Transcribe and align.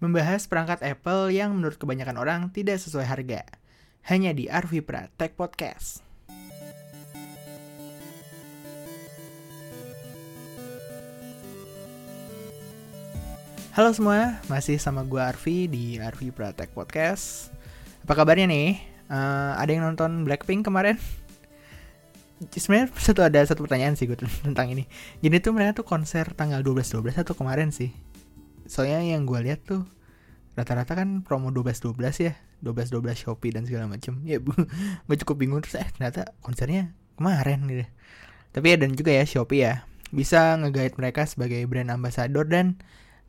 membahas 0.00 0.48
perangkat 0.48 0.80
Apple 0.80 1.28
yang 1.28 1.52
menurut 1.52 1.76
kebanyakan 1.76 2.16
orang 2.16 2.40
tidak 2.56 2.80
sesuai 2.80 3.04
harga. 3.04 3.44
Hanya 4.08 4.32
di 4.32 4.48
Arvi 4.48 4.80
Pra 4.80 5.12
Tech 5.20 5.36
Podcast. 5.36 6.00
Halo 13.76 13.92
semua, 13.92 14.40
masih 14.48 14.80
sama 14.80 15.04
gue 15.04 15.20
Arvi 15.20 15.68
di 15.68 15.84
Arvi 16.00 16.32
Pra 16.32 16.56
Tech 16.56 16.72
Podcast. 16.72 17.52
Apa 18.08 18.24
kabarnya 18.24 18.48
nih? 18.48 18.80
Uh, 19.12 19.52
ada 19.60 19.68
yang 19.68 19.84
nonton 19.84 20.24
Blackpink 20.24 20.64
kemarin? 20.64 20.96
Sebenarnya 22.48 22.88
satu 22.96 23.20
ada 23.20 23.44
satu 23.44 23.68
pertanyaan 23.68 24.00
sih 24.00 24.08
gue 24.08 24.16
tentang 24.48 24.72
ini. 24.72 24.88
Jadi 25.20 25.44
tuh 25.44 25.52
mereka 25.52 25.84
tuh 25.84 25.86
konser 25.86 26.32
tanggal 26.32 26.64
12-12 26.64 27.20
atau 27.20 27.36
kemarin 27.36 27.68
sih 27.68 27.92
soalnya 28.70 29.02
yang 29.02 29.26
gue 29.26 29.42
lihat 29.42 29.66
tuh 29.66 29.82
rata-rata 30.54 30.94
kan 30.94 31.26
promo 31.26 31.50
12-12 31.50 31.98
ya 32.22 32.38
12-12 32.62 33.26
Shopee 33.26 33.50
dan 33.50 33.66
segala 33.66 33.90
macem. 33.90 34.22
Ya 34.22 34.38
gue 34.38 34.54
cukup 35.26 35.42
bingung 35.42 35.58
terus 35.64 35.80
eh 35.80 35.90
ternyata 35.90 36.30
konsernya 36.44 36.94
kemarin 37.18 37.66
gitu. 37.66 37.84
Tapi 38.54 38.66
ya 38.70 38.76
dan 38.78 38.94
juga 38.94 39.10
ya 39.10 39.26
Shopee 39.26 39.66
ya 39.66 39.74
bisa 40.14 40.54
ngegait 40.62 40.94
mereka 40.94 41.26
sebagai 41.26 41.66
brand 41.66 41.90
ambassador 41.90 42.46
dan 42.46 42.78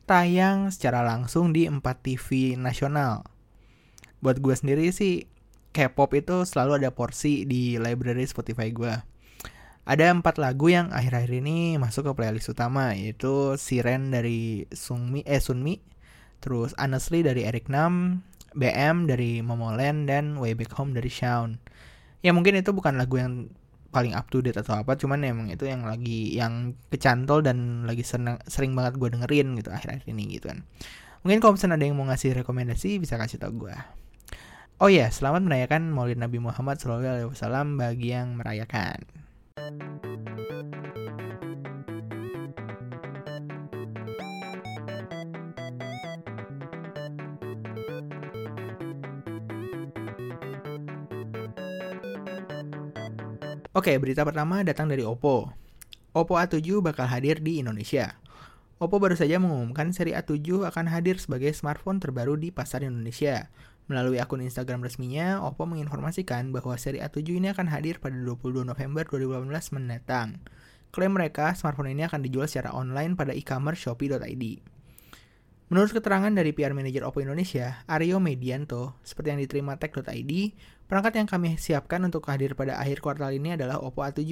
tayang 0.06 0.70
secara 0.70 1.02
langsung 1.02 1.50
di 1.50 1.66
4 1.66 1.82
TV 1.82 2.54
nasional. 2.54 3.26
Buat 4.22 4.38
gue 4.38 4.54
sendiri 4.54 4.94
sih 4.94 5.26
K-pop 5.72 6.12
itu 6.14 6.44
selalu 6.44 6.84
ada 6.84 6.92
porsi 6.92 7.48
di 7.48 7.80
library 7.80 8.28
Spotify 8.28 8.70
gue 8.70 9.11
ada 9.82 10.14
empat 10.14 10.38
lagu 10.38 10.70
yang 10.70 10.94
akhir-akhir 10.94 11.42
ini 11.42 11.74
masuk 11.74 12.06
ke 12.06 12.12
playlist 12.14 12.54
utama 12.54 12.94
yaitu 12.94 13.58
Siren 13.58 14.14
dari 14.14 14.62
Sungmi 14.70 15.26
eh 15.26 15.42
Sunmi, 15.42 15.82
terus 16.38 16.70
Honestly 16.78 17.26
dari 17.26 17.42
Eric 17.42 17.66
Nam, 17.66 18.22
BM 18.54 19.10
dari 19.10 19.42
Momoland 19.42 20.06
dan 20.06 20.38
Way 20.38 20.54
Back 20.54 20.78
Home 20.78 20.94
dari 20.94 21.10
Shawn. 21.10 21.58
Ya 22.22 22.30
mungkin 22.30 22.54
itu 22.54 22.70
bukan 22.70 22.94
lagu 22.94 23.18
yang 23.18 23.50
paling 23.90 24.14
up 24.14 24.30
to 24.30 24.38
date 24.38 24.56
atau 24.56 24.78
apa, 24.78 24.94
cuman 24.94 25.26
emang 25.26 25.50
itu 25.50 25.66
yang 25.66 25.82
lagi 25.82 26.32
yang 26.32 26.78
kecantol 26.88 27.42
dan 27.42 27.82
lagi 27.84 28.06
seneng, 28.06 28.38
sering 28.46 28.72
banget 28.72 28.96
gue 28.96 29.10
dengerin 29.12 29.58
gitu 29.58 29.68
akhir-akhir 29.74 30.06
ini 30.06 30.38
gitu 30.38 30.48
kan. 30.48 30.62
Mungkin 31.26 31.42
kalau 31.42 31.58
misalnya 31.58 31.76
ada 31.82 31.86
yang 31.90 31.98
mau 31.98 32.06
ngasih 32.06 32.38
rekomendasi 32.38 33.02
bisa 33.02 33.18
kasih 33.18 33.42
tau 33.42 33.50
gue. 33.50 33.74
Oh 34.82 34.90
ya, 34.90 35.10
selamat 35.10 35.46
merayakan 35.46 35.94
Maulid 35.94 36.18
Nabi 36.18 36.42
Muhammad 36.42 36.78
SAW 36.82 37.34
bagi 37.78 38.10
yang 38.10 38.34
merayakan. 38.34 39.21
Oke, 53.72 53.96
berita 53.96 54.20
pertama 54.20 54.60
datang 54.60 54.84
dari 54.84 55.00
Oppo. 55.00 55.48
Oppo 56.12 56.36
A7 56.36 56.84
bakal 56.84 57.08
hadir 57.08 57.40
di 57.40 57.56
Indonesia. 57.56 58.20
Oppo 58.76 59.00
baru 59.00 59.16
saja 59.16 59.40
mengumumkan 59.40 59.96
seri 59.96 60.12
A7 60.12 60.68
akan 60.68 60.92
hadir 60.92 61.16
sebagai 61.16 61.54
smartphone 61.56 61.96
terbaru 61.96 62.36
di 62.36 62.52
pasar 62.52 62.84
Indonesia. 62.84 63.48
Melalui 63.92 64.24
akun 64.24 64.40
Instagram 64.40 64.80
resminya, 64.80 65.44
Oppo 65.44 65.68
menginformasikan 65.68 66.48
bahwa 66.48 66.80
seri 66.80 67.04
A7 67.04 67.28
ini 67.36 67.52
akan 67.52 67.68
hadir 67.68 68.00
pada 68.00 68.16
22 68.16 68.64
November 68.64 69.04
2018 69.04 69.52
mendatang. 69.76 70.40
Klaim 70.88 71.12
mereka, 71.12 71.52
smartphone 71.52 71.92
ini 71.92 72.08
akan 72.08 72.24
dijual 72.24 72.48
secara 72.48 72.72
online 72.72 73.20
pada 73.20 73.36
e-commerce 73.36 73.84
shopee.id. 73.84 74.44
Menurut 75.68 75.92
keterangan 75.92 76.32
dari 76.32 76.56
PR 76.56 76.72
Manager 76.72 77.04
Oppo 77.04 77.20
Indonesia, 77.20 77.84
Aryo 77.84 78.16
Medianto, 78.16 78.96
seperti 79.04 79.28
yang 79.36 79.40
diterima 79.44 79.76
tech.id, 79.76 80.32
perangkat 80.88 81.12
yang 81.20 81.28
kami 81.28 81.60
siapkan 81.60 82.00
untuk 82.00 82.24
hadir 82.32 82.56
pada 82.56 82.80
akhir 82.80 83.04
kuartal 83.04 83.36
ini 83.36 83.60
adalah 83.60 83.76
Oppo 83.76 84.08
A7. 84.08 84.24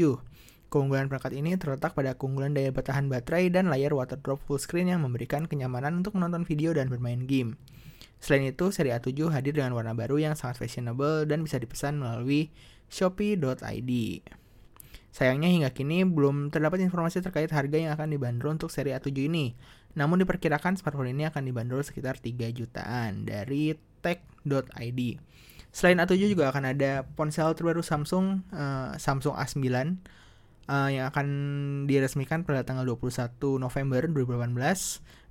Keunggulan 0.73 1.13
perangkat 1.13 1.37
ini 1.37 1.61
terletak 1.61 1.93
pada 1.93 2.17
keunggulan 2.17 2.57
daya 2.57 2.73
bertahan 2.73 3.13
baterai 3.13 3.53
dan 3.53 3.69
layar 3.69 3.93
water 3.93 4.17
drop 4.25 4.41
full 4.41 4.57
screen 4.57 4.89
yang 4.89 5.05
memberikan 5.05 5.45
kenyamanan 5.45 6.01
untuk 6.01 6.17
menonton 6.17 6.49
video 6.49 6.73
dan 6.73 6.89
bermain 6.89 7.29
game. 7.29 7.61
Selain 8.21 8.45
itu, 8.45 8.69
seri 8.69 8.93
A7 8.93 9.33
hadir 9.33 9.57
dengan 9.57 9.73
warna 9.73 9.97
baru 9.97 10.21
yang 10.21 10.37
sangat 10.37 10.61
fashionable 10.61 11.25
dan 11.25 11.41
bisa 11.41 11.57
dipesan 11.57 11.97
melalui 11.97 12.53
shopee.id. 12.93 13.93
Sayangnya 15.11 15.51
hingga 15.51 15.71
kini 15.75 16.07
belum 16.07 16.55
terdapat 16.55 16.85
informasi 16.87 17.19
terkait 17.25 17.51
harga 17.51 17.75
yang 17.75 17.91
akan 17.97 18.15
dibanderol 18.15 18.55
untuk 18.55 18.71
seri 18.71 18.95
A7 18.95 19.11
ini. 19.27 19.57
Namun 19.99 20.23
diperkirakan 20.23 20.79
smartphone 20.79 21.11
ini 21.11 21.27
akan 21.27 21.49
dibanderol 21.49 21.83
sekitar 21.83 22.21
3 22.21 22.55
jutaan 22.55 23.27
dari 23.27 23.75
tech.id. 24.05 25.01
Selain 25.71 25.99
A7 25.99 26.31
juga 26.31 26.51
akan 26.55 26.77
ada 26.77 27.07
ponsel 27.15 27.51
terbaru 27.55 27.83
Samsung, 27.83 28.47
uh, 28.55 28.95
Samsung 28.99 29.35
A9 29.35 29.67
uh, 29.67 29.81
eh, 30.71 30.89
yang 30.99 31.11
akan 31.11 31.27
diresmikan 31.87 32.43
pada 32.43 32.67
tanggal 32.67 32.87
21 32.87 33.39
November 33.59 34.03
2018 34.11 34.51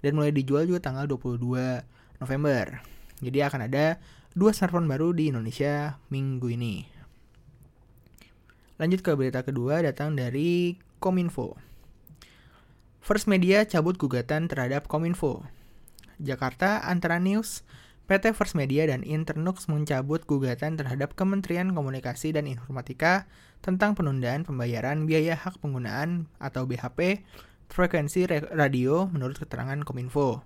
dan 0.04 0.12
mulai 0.16 0.32
dijual 0.32 0.64
juga 0.64 0.80
tanggal 0.80 1.08
22 1.12 1.99
November. 2.20 2.84
Jadi 3.20 3.40
akan 3.44 3.68
ada 3.68 4.00
dua 4.38 4.56
smartphone 4.56 4.88
baru 4.88 5.12
di 5.12 5.32
Indonesia 5.32 6.00
minggu 6.08 6.48
ini. 6.52 6.88
Lanjut 8.80 9.04
ke 9.04 9.12
berita 9.12 9.44
kedua 9.44 9.84
datang 9.84 10.16
dari 10.16 10.80
Kominfo. 11.04 11.60
First 13.04 13.28
Media 13.28 13.68
cabut 13.68 14.00
gugatan 14.00 14.48
terhadap 14.48 14.88
Kominfo. 14.88 15.44
Jakarta 16.20 16.84
Antara 16.84 17.20
News, 17.20 17.64
PT 18.08 18.36
First 18.36 18.56
Media 18.56 18.88
dan 18.88 19.04
Internux 19.04 19.68
mencabut 19.72 20.24
gugatan 20.28 20.80
terhadap 20.80 21.16
Kementerian 21.16 21.72
Komunikasi 21.76 22.36
dan 22.36 22.48
Informatika 22.48 23.28
tentang 23.60 23.96
penundaan 23.96 24.48
pembayaran 24.48 25.04
biaya 25.08 25.36
hak 25.36 25.60
penggunaan 25.60 26.32
atau 26.40 26.64
BHP 26.64 27.24
frekuensi 27.70 28.26
radio 28.56 29.06
menurut 29.12 29.38
keterangan 29.38 29.84
Kominfo. 29.84 30.42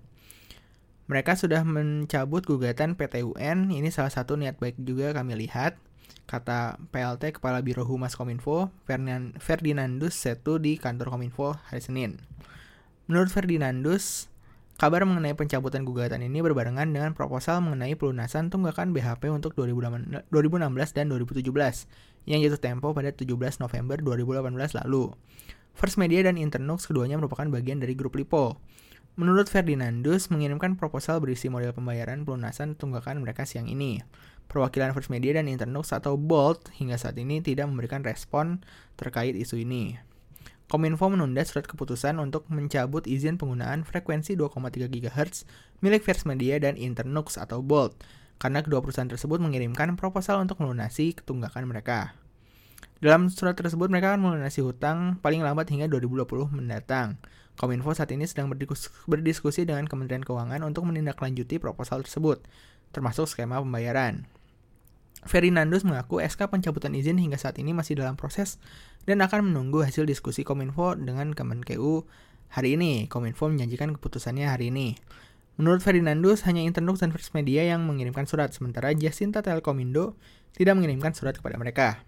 Mereka 1.04 1.36
sudah 1.36 1.60
mencabut 1.68 2.48
gugatan 2.48 2.96
PT 2.96 3.28
UN, 3.28 3.68
ini 3.68 3.92
salah 3.92 4.08
satu 4.08 4.40
niat 4.40 4.56
baik 4.56 4.80
juga 4.80 5.12
kami 5.12 5.36
lihat, 5.36 5.76
kata 6.24 6.80
PLT 6.88 7.36
Kepala 7.36 7.60
Biro 7.60 7.84
Humas 7.84 8.16
Kominfo, 8.16 8.72
Ferdinandus 9.36 10.16
Setu 10.16 10.56
di 10.56 10.80
kantor 10.80 11.12
Kominfo 11.12 11.60
hari 11.68 11.84
Senin. 11.84 12.24
Menurut 13.04 13.28
Ferdinandus, 13.28 14.32
kabar 14.80 15.04
mengenai 15.04 15.36
pencabutan 15.36 15.84
gugatan 15.84 16.24
ini 16.24 16.40
berbarengan 16.40 16.88
dengan 16.88 17.12
proposal 17.12 17.60
mengenai 17.60 18.00
pelunasan 18.00 18.48
tunggakan 18.48 18.96
BHP 18.96 19.28
untuk 19.28 19.52
2016 19.52 20.24
dan 20.96 21.04
2017 21.12 21.44
yang 22.24 22.40
jatuh 22.40 22.60
tempo 22.64 22.96
pada 22.96 23.12
17 23.12 23.28
November 23.60 24.00
2018 24.00 24.80
lalu. 24.80 25.12
First 25.76 26.00
Media 26.00 26.24
dan 26.24 26.40
Internux 26.40 26.88
keduanya 26.88 27.20
merupakan 27.20 27.44
bagian 27.52 27.76
dari 27.76 27.92
grup 27.92 28.16
Lipo. 28.16 28.56
Menurut 29.14 29.46
Ferdinandus, 29.46 30.26
mengirimkan 30.26 30.74
proposal 30.74 31.22
berisi 31.22 31.46
model 31.46 31.70
pembayaran 31.70 32.26
pelunasan 32.26 32.74
tunggakan 32.74 33.22
mereka 33.22 33.46
siang 33.46 33.70
ini. 33.70 34.02
Perwakilan 34.50 34.90
First 34.90 35.06
Media 35.06 35.38
dan 35.38 35.46
Internux 35.46 35.94
atau 35.94 36.18
Bolt 36.18 36.74
hingga 36.74 36.98
saat 36.98 37.14
ini 37.14 37.38
tidak 37.38 37.70
memberikan 37.70 38.02
respon 38.02 38.66
terkait 38.98 39.38
isu 39.38 39.62
ini. 39.62 40.02
Kominfo 40.66 41.06
menunda 41.06 41.46
surat 41.46 41.70
keputusan 41.70 42.18
untuk 42.18 42.50
mencabut 42.50 43.06
izin 43.06 43.38
penggunaan 43.38 43.86
frekuensi 43.86 44.34
2,3 44.34 44.90
GHz 44.90 45.46
milik 45.78 46.02
First 46.02 46.26
Media 46.26 46.58
dan 46.58 46.74
Internux 46.74 47.38
atau 47.38 47.62
Bolt, 47.62 47.94
karena 48.42 48.66
kedua 48.66 48.82
perusahaan 48.82 49.06
tersebut 49.06 49.38
mengirimkan 49.38 49.94
proposal 49.94 50.42
untuk 50.42 50.58
melunasi 50.58 51.14
ketunggakan 51.14 51.70
mereka. 51.70 52.18
Dalam 53.04 53.28
surat 53.28 53.52
tersebut 53.52 53.92
mereka 53.92 54.16
akan 54.16 54.32
melunasi 54.32 54.64
hutang 54.64 55.20
paling 55.20 55.44
lambat 55.44 55.68
hingga 55.68 55.92
2020 55.92 56.56
mendatang. 56.56 57.20
Kominfo 57.52 57.92
saat 57.92 58.08
ini 58.16 58.24
sedang 58.24 58.48
berdiskusi 58.48 59.68
dengan 59.68 59.84
Kementerian 59.84 60.24
Keuangan 60.24 60.64
untuk 60.64 60.88
menindaklanjuti 60.88 61.60
proposal 61.60 62.00
tersebut, 62.00 62.40
termasuk 62.96 63.28
skema 63.28 63.60
pembayaran. 63.60 64.24
Ferdinandus 65.28 65.84
mengaku 65.84 66.24
SK 66.24 66.48
pencabutan 66.48 66.96
izin 66.96 67.20
hingga 67.20 67.36
saat 67.36 67.60
ini 67.60 67.76
masih 67.76 68.00
dalam 68.00 68.16
proses 68.16 68.56
dan 69.04 69.20
akan 69.20 69.52
menunggu 69.52 69.84
hasil 69.84 70.08
diskusi 70.08 70.40
Kominfo 70.40 70.96
dengan 70.96 71.36
Kemenkeu 71.36 72.08
hari 72.56 72.80
ini. 72.80 73.04
Kominfo 73.12 73.52
menjanjikan 73.52 73.92
keputusannya 74.00 74.48
hari 74.48 74.72
ini. 74.72 74.96
Menurut 75.60 75.84
Ferdinandus, 75.84 76.48
hanya 76.48 76.64
Internux 76.64 77.04
dan 77.04 77.12
First 77.12 77.36
Media 77.36 77.68
yang 77.68 77.84
mengirimkan 77.84 78.24
surat, 78.24 78.56
sementara 78.56 78.96
Jasinta 78.96 79.44
Telkomindo 79.44 80.16
tidak 80.56 80.80
mengirimkan 80.80 81.12
surat 81.12 81.36
kepada 81.36 81.60
mereka. 81.60 82.00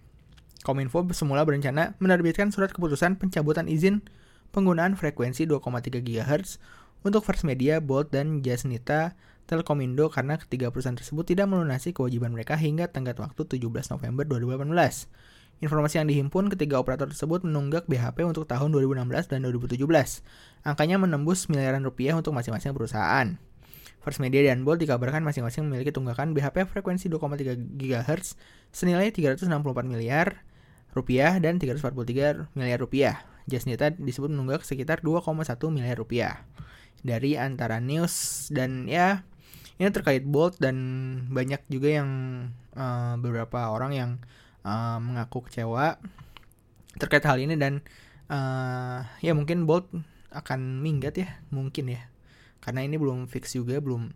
Kominfo 0.67 0.99
semula 1.15 1.47
berencana 1.47 1.95
menerbitkan 2.03 2.51
surat 2.51 2.75
keputusan 2.75 3.15
pencabutan 3.15 3.71
izin 3.71 4.03
penggunaan 4.51 4.99
frekuensi 4.99 5.47
2,3 5.47 6.03
GHz 6.03 6.59
untuk 7.07 7.23
First 7.23 7.47
Media, 7.47 7.79
Bolt, 7.79 8.11
dan 8.11 8.43
Jasnita 8.43 9.15
Telkomindo 9.47 10.11
karena 10.11 10.35
ketiga 10.35 10.67
perusahaan 10.67 10.99
tersebut 10.99 11.23
tidak 11.23 11.47
melunasi 11.47 11.95
kewajiban 11.95 12.35
mereka 12.35 12.59
hingga 12.59 12.91
tenggat 12.91 13.15
waktu 13.15 13.47
17 13.47 13.63
November 13.95 14.27
2018. 14.27 15.07
Informasi 15.63 16.03
yang 16.03 16.07
dihimpun 16.11 16.51
ketiga 16.51 16.83
operator 16.83 17.07
tersebut 17.07 17.47
menunggak 17.47 17.87
BHP 17.87 18.27
untuk 18.27 18.43
tahun 18.43 18.75
2016 18.75 19.31
dan 19.31 19.47
2017. 19.47 19.79
Angkanya 20.67 20.99
menembus 20.99 21.47
miliaran 21.47 21.79
rupiah 21.87 22.19
untuk 22.19 22.35
masing-masing 22.35 22.75
perusahaan. 22.75 23.39
First 24.03 24.19
Media 24.19 24.51
dan 24.51 24.67
Bolt 24.67 24.83
dikabarkan 24.83 25.23
masing-masing 25.23 25.71
memiliki 25.71 25.95
tunggakan 25.95 26.35
BHP 26.35 26.67
frekuensi 26.67 27.07
2,3 27.07 27.55
GHz 27.55 28.35
senilai 28.75 29.15
364 29.15 29.47
miliar 29.87 30.43
rupiah 30.97 31.37
dan 31.37 31.61
343 31.61 32.49
miliar 32.57 32.79
rupiah. 32.81 33.15
Jasnita 33.47 33.95
disebut 33.95 34.33
menunggak 34.33 34.65
sekitar 34.65 35.05
2,1 35.05 35.45
miliar 35.71 35.95
rupiah 35.95 36.43
dari 37.05 37.37
antara 37.37 37.77
news 37.79 38.47
dan 38.51 38.89
ya 38.89 39.23
ini 39.77 39.93
terkait 39.93 40.25
Bolt 40.25 40.57
dan 40.57 40.75
banyak 41.29 41.61
juga 41.69 42.01
yang 42.01 42.09
uh, 42.73 43.15
beberapa 43.21 43.69
orang 43.69 43.91
yang 43.93 44.11
uh, 44.65 44.97
mengaku 44.97 45.45
kecewa 45.45 46.01
terkait 46.97 47.21
hal 47.23 47.37
ini 47.37 47.53
dan 47.53 47.85
uh, 48.27 49.05
ya 49.21 49.37
mungkin 49.37 49.69
Bolt 49.69 49.85
akan 50.33 50.81
minggat 50.81 51.21
ya 51.21 51.29
mungkin 51.53 51.93
ya 51.93 52.01
karena 52.59 52.83
ini 52.83 52.97
belum 52.97 53.29
fix 53.29 53.53
juga 53.53 53.79
belum 53.79 54.11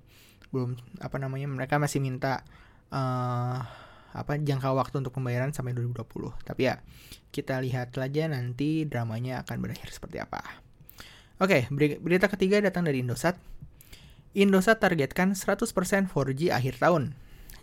belum 0.52 0.76
apa 1.00 1.16
namanya 1.22 1.48
mereka 1.48 1.80
masih 1.80 2.04
minta 2.04 2.44
uh, 2.92 3.64
apa 4.12 4.36
jangka 4.38 4.76
waktu 4.76 5.02
untuk 5.02 5.16
pembayaran 5.16 5.56
sampai 5.56 5.72
2020 5.76 6.46
tapi 6.48 6.68
ya 6.68 6.84
kita 7.32 7.64
lihat 7.64 7.96
aja 7.96 8.28
nanti 8.28 8.84
dramanya 8.84 9.44
akan 9.48 9.58
berakhir 9.64 9.92
seperti 9.92 10.20
apa. 10.20 10.44
Oke 11.42 11.68
berita 11.72 12.28
ketiga 12.28 12.60
datang 12.62 12.86
dari 12.86 13.02
Indosat. 13.02 13.40
Indosat 14.32 14.80
targetkan 14.80 15.36
100% 15.36 15.68
4G 16.08 16.56
akhir 16.56 16.80
tahun. 16.80 17.16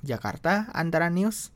Jakarta 0.05 0.71
Antara 0.77 1.11
News 1.11 1.51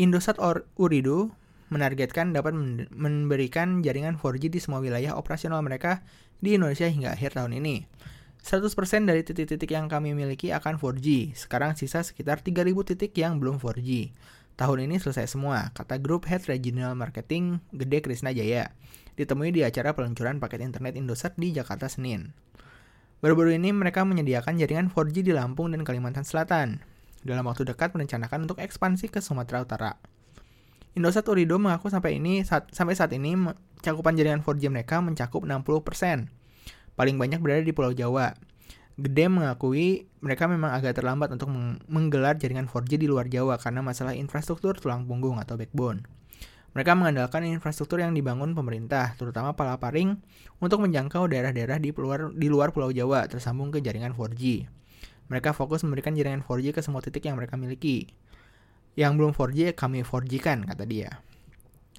Indosat 0.00 0.40
Or 0.40 0.64
Urido 0.80 1.34
menargetkan 1.72 2.36
dapat 2.36 2.52
memberikan 2.92 3.80
jaringan 3.80 4.20
4G 4.20 4.52
di 4.52 4.60
semua 4.60 4.84
wilayah 4.84 5.16
operasional 5.16 5.64
mereka 5.64 6.04
di 6.44 6.60
Indonesia 6.60 6.84
hingga 6.84 7.16
akhir 7.16 7.40
tahun 7.40 7.56
ini. 7.56 7.88
100% 8.42 8.74
dari 9.06 9.22
titik-titik 9.22 9.70
yang 9.70 9.86
kami 9.86 10.18
miliki 10.18 10.50
akan 10.50 10.74
4G. 10.74 11.38
Sekarang 11.38 11.78
sisa 11.78 12.02
sekitar 12.02 12.42
3000 12.42 12.74
titik 12.90 13.14
yang 13.14 13.38
belum 13.38 13.62
4G. 13.62 14.10
Tahun 14.58 14.78
ini 14.82 14.98
selesai 14.98 15.30
semua, 15.30 15.70
kata 15.70 16.02
grup 16.02 16.26
Head 16.26 16.50
Regional 16.50 16.98
Marketing 16.98 17.62
Gede 17.70 18.02
Krisna 18.02 18.34
Jaya. 18.34 18.74
Ditemui 19.14 19.54
di 19.54 19.62
acara 19.62 19.94
peluncuran 19.94 20.42
paket 20.42 20.58
internet 20.58 20.98
Indosat 20.98 21.38
di 21.38 21.54
Jakarta 21.54 21.86
Senin. 21.86 22.34
Baru-baru 23.22 23.54
ini 23.54 23.70
mereka 23.70 24.02
menyediakan 24.02 24.58
jaringan 24.58 24.90
4G 24.90 25.22
di 25.22 25.30
Lampung 25.30 25.70
dan 25.70 25.86
Kalimantan 25.86 26.26
Selatan. 26.26 26.82
Dalam 27.22 27.46
waktu 27.46 27.62
dekat 27.62 27.94
merencanakan 27.94 28.50
untuk 28.50 28.58
ekspansi 28.58 29.06
ke 29.06 29.22
Sumatera 29.22 29.62
Utara. 29.62 29.94
Indosat 30.98 31.30
Urido 31.30 31.62
mengaku 31.62 31.94
sampai 31.94 32.18
ini 32.18 32.42
saat, 32.42 32.74
sampai 32.74 32.98
saat 32.98 33.14
ini 33.14 33.38
cakupan 33.86 34.18
jaringan 34.18 34.42
4G 34.42 34.66
mereka 34.66 34.98
mencakup 34.98 35.46
60% 35.46 36.41
paling 36.96 37.16
banyak 37.16 37.40
berada 37.40 37.64
di 37.64 37.72
Pulau 37.74 37.92
Jawa. 37.96 38.36
Gede 39.00 39.26
mengakui 39.26 40.06
mereka 40.20 40.44
memang 40.46 40.76
agak 40.76 41.00
terlambat 41.00 41.32
untuk 41.32 41.48
menggelar 41.88 42.36
jaringan 42.36 42.68
4G 42.68 43.00
di 43.00 43.08
luar 43.08 43.26
Jawa 43.26 43.56
karena 43.56 43.80
masalah 43.80 44.12
infrastruktur 44.12 44.76
tulang 44.76 45.08
punggung 45.08 45.40
atau 45.40 45.56
backbone. 45.56 46.04
Mereka 46.72 46.96
mengandalkan 46.96 47.44
infrastruktur 47.44 48.00
yang 48.00 48.16
dibangun 48.16 48.56
pemerintah, 48.56 49.12
terutama 49.20 49.52
Palaparing, 49.52 50.16
untuk 50.56 50.80
menjangkau 50.80 51.28
daerah-daerah 51.28 51.76
di 51.76 51.92
di 52.36 52.48
luar 52.48 52.72
Pulau 52.72 52.88
Jawa 52.88 53.28
tersambung 53.28 53.68
ke 53.68 53.84
jaringan 53.84 54.16
4G. 54.16 54.64
Mereka 55.28 55.52
fokus 55.52 55.84
memberikan 55.84 56.16
jaringan 56.16 56.40
4G 56.40 56.72
ke 56.72 56.80
semua 56.80 57.04
titik 57.04 57.28
yang 57.28 57.36
mereka 57.36 57.60
miliki. 57.60 58.08
Yang 58.96 59.12
belum 59.20 59.32
4G 59.36 59.76
kami 59.76 60.00
4G 60.04 60.32
kan, 60.40 60.64
kata 60.64 60.84
dia. 60.88 61.20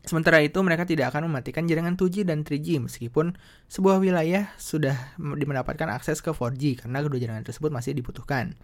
Sementara 0.04 0.44
itu, 0.44 0.60
mereka 0.60 0.84
tidak 0.84 1.16
akan 1.16 1.32
mematikan 1.32 1.64
jaringan 1.64 1.96
2G 1.96 2.28
dan 2.28 2.44
3G 2.44 2.84
meskipun 2.84 3.40
sebuah 3.72 4.04
wilayah 4.04 4.52
sudah 4.60 5.16
mendapatkan 5.16 5.88
akses 5.88 6.20
ke 6.20 6.36
4G 6.36 6.84
karena 6.84 7.00
kedua 7.00 7.24
jaringan 7.24 7.48
tersebut 7.48 7.72
masih 7.72 7.96
dibutuhkan. 7.96 8.60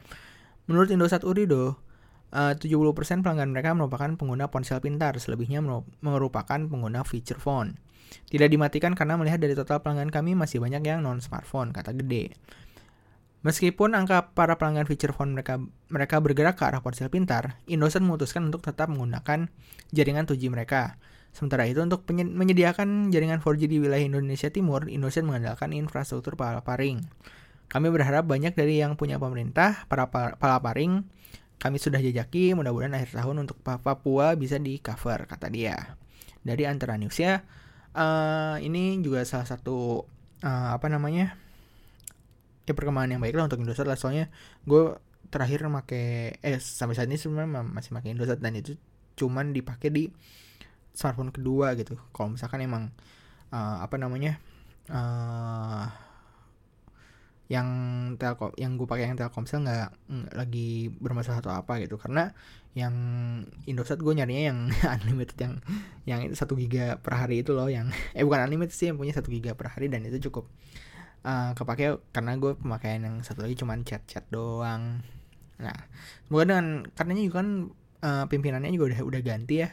Menurut 0.67 0.91
Indosat 0.91 1.23
Urido, 1.23 1.79
70% 2.35 3.25
pelanggan 3.25 3.49
mereka 3.55 3.71
merupakan 3.71 4.11
pengguna 4.19 4.51
ponsel 4.51 4.83
pintar, 4.83 5.17
selebihnya 5.17 5.63
merupakan 6.03 6.59
pengguna 6.59 7.07
feature 7.07 7.39
phone. 7.39 7.79
Tidak 8.29 8.51
dimatikan 8.51 8.93
karena 8.93 9.15
melihat 9.15 9.39
dari 9.41 9.55
total 9.55 9.79
pelanggan 9.79 10.11
kami 10.13 10.35
masih 10.35 10.59
banyak 10.59 10.83
yang 10.85 11.01
non-smartphone, 11.01 11.71
kata 11.73 11.95
Gede. 11.97 12.35
Meskipun 13.47 13.95
angka 13.95 14.35
para 14.35 14.59
pelanggan 14.59 14.83
feature 14.83 15.15
phone 15.15 15.31
mereka 15.31 15.63
mereka 15.87 16.19
bergerak 16.19 16.59
ke 16.59 16.67
arah 16.67 16.83
ponsel 16.83 17.07
pintar, 17.07 17.55
Indosat 17.65 18.03
memutuskan 18.03 18.51
untuk 18.51 18.61
tetap 18.61 18.91
menggunakan 18.91 19.47
jaringan 19.95 20.27
2G 20.27 20.51
mereka. 20.51 20.99
Sementara 21.29 21.69
itu, 21.69 21.79
untuk 21.79 22.03
menyediakan 22.09 23.13
jaringan 23.13 23.39
4G 23.39 23.69
di 23.69 23.77
wilayah 23.77 24.01
Indonesia 24.01 24.49
Timur, 24.49 24.89
Indosat 24.89 25.23
mengandalkan 25.23 25.71
infrastruktur 25.71 26.33
palaparing. 26.33 27.05
Kami 27.69 27.87
berharap 27.93 28.25
banyak 28.25 28.57
dari 28.57 28.81
yang 28.81 28.97
punya 28.97 29.21
pemerintah, 29.21 29.85
para 29.85 30.09
palaparing, 30.09 31.05
kami 31.59 31.77
sudah 31.77 32.01
jajaki, 32.01 32.55
mudah-mudahan 32.55 32.97
akhir 32.97 33.19
tahun 33.19 33.45
untuk 33.45 33.61
Papua 33.61 34.33
bisa 34.39 34.57
di 34.57 34.81
cover, 34.81 35.27
kata 35.29 35.51
dia. 35.51 35.99
Dari 36.41 36.63
antara 36.65 36.95
news 36.95 37.19
ya, 37.19 37.45
uh, 37.93 38.57
ini 38.57 38.97
juga 39.03 39.21
salah 39.27 39.45
satu, 39.45 40.07
uh, 40.41 40.69
apa 40.73 40.87
namanya, 40.87 41.37
ya 42.63 42.73
perkembangan 42.73 43.19
yang 43.19 43.21
baik 43.21 43.35
lah 43.35 43.45
untuk 43.51 43.61
Indosat 43.61 43.85
lah, 43.85 43.99
soalnya 43.99 44.31
gue 44.63 44.97
terakhir 45.29 45.67
make, 45.69 46.39
eh 46.41 46.57
sampai 46.57 46.97
saat 46.97 47.05
ini 47.05 47.19
sebenarnya 47.21 47.61
masih 47.61 47.93
pakai 47.93 48.17
Indosat 48.17 48.41
dan 48.41 48.57
itu 48.57 48.79
cuman 49.19 49.51
dipakai 49.51 49.91
di 49.91 50.09
smartphone 50.93 51.33
kedua 51.33 51.73
gitu. 51.77 51.97
Kalau 52.11 52.33
misalkan 52.33 52.63
emang 52.65 52.93
uh, 53.53 53.77
apa 53.83 53.95
namanya 53.95 54.37
uh, 54.89 55.87
yang 57.49 57.69
telkom 58.21 58.53
yang 58.61 58.77
gue 58.77 58.85
pakai 58.85 59.09
yang 59.09 59.17
telkomsel 59.17 59.65
nggak 59.65 59.89
lagi 60.37 60.93
bermasalah 60.93 61.41
atau 61.41 61.53
apa 61.53 61.81
gitu. 61.81 61.97
Karena 61.97 62.29
yang 62.77 62.93
Indosat 63.65 63.97
gue 63.97 64.13
nyarinya 64.13 64.43
yang 64.53 64.59
unlimited 65.01 65.37
yang 65.41 65.53
yang 66.05 66.19
itu 66.29 66.37
satu 66.37 66.53
giga 66.53 67.01
per 67.01 67.17
hari 67.17 67.41
itu 67.41 67.57
loh 67.57 67.65
yang 67.65 67.89
eh 68.13 68.21
bukan 68.21 68.45
unlimited 68.45 68.75
sih 68.77 68.93
yang 68.93 69.01
punya 69.01 69.17
satu 69.17 69.33
giga 69.33 69.57
per 69.57 69.73
hari 69.73 69.89
dan 69.89 70.05
itu 70.05 70.29
cukup 70.29 70.45
uh, 71.25 71.57
kepake 71.57 71.97
karena 72.13 72.37
gue 72.37 72.53
pemakaian 72.53 73.01
yang 73.01 73.15
satu 73.25 73.41
lagi 73.41 73.57
cuman 73.57 73.81
chat 73.81 74.05
chat 74.05 74.23
doang. 74.29 75.01
Nah 75.57 75.77
semoga 76.29 76.53
dengan 76.53 76.85
karenanya 76.93 77.23
juga 77.25 77.35
kan 77.41 77.49
uh, 78.05 78.25
pimpinannya 78.29 78.69
juga 78.77 78.93
udah 78.93 79.01
udah 79.09 79.21
ganti 79.25 79.65
ya 79.65 79.69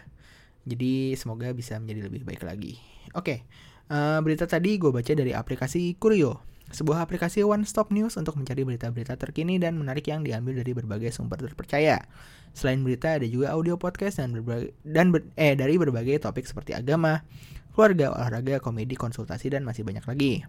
jadi 0.67 1.15
semoga 1.15 1.55
bisa 1.55 1.79
menjadi 1.79 2.11
lebih 2.11 2.27
baik 2.27 2.43
lagi. 2.43 2.83
Oke, 3.15 3.47
uh, 3.89 4.19
berita 4.21 4.51
tadi 4.51 4.77
gue 4.77 4.91
baca 4.91 5.13
dari 5.15 5.31
aplikasi 5.31 5.95
Kurio, 5.97 6.43
sebuah 6.75 7.07
aplikasi 7.07 7.47
one 7.47 7.63
stop 7.63 7.95
news 7.95 8.19
untuk 8.19 8.35
mencari 8.35 8.67
berita-berita 8.67 9.15
terkini 9.15 9.63
dan 9.63 9.79
menarik 9.79 10.11
yang 10.11 10.27
diambil 10.27 10.59
dari 10.59 10.75
berbagai 10.75 11.15
sumber 11.15 11.39
terpercaya. 11.39 12.03
Selain 12.51 12.83
berita 12.83 13.15
ada 13.15 13.27
juga 13.31 13.55
audio 13.55 13.79
podcast 13.79 14.19
dan 14.19 14.35
berbagai 14.35 14.75
dan 14.83 15.15
ber, 15.15 15.23
eh 15.39 15.55
dari 15.55 15.79
berbagai 15.79 16.19
topik 16.27 16.43
seperti 16.43 16.75
agama, 16.75 17.23
keluarga, 17.71 18.11
olahraga, 18.11 18.59
komedi, 18.59 18.99
konsultasi 18.99 19.55
dan 19.55 19.63
masih 19.63 19.87
banyak 19.87 20.03
lagi. 20.03 20.43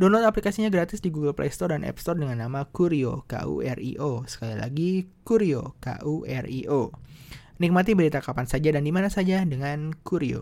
Download 0.00 0.24
aplikasinya 0.24 0.72
gratis 0.72 1.04
di 1.04 1.12
Google 1.12 1.36
Play 1.36 1.52
Store 1.52 1.76
dan 1.76 1.84
App 1.84 2.00
Store 2.00 2.16
dengan 2.16 2.40
nama 2.40 2.64
Kurio, 2.64 3.28
K-U-R-I-O. 3.28 4.24
Sekali 4.24 4.56
lagi, 4.56 5.04
Kurio, 5.28 5.76
K-U-R-I-O. 5.76 6.80
Nikmati 7.60 7.92
berita 7.92 8.24
kapan 8.24 8.48
saja 8.48 8.72
dan 8.72 8.88
di 8.88 8.88
mana 8.88 9.12
saja 9.12 9.44
dengan 9.44 9.92
Kurio. 9.92 10.40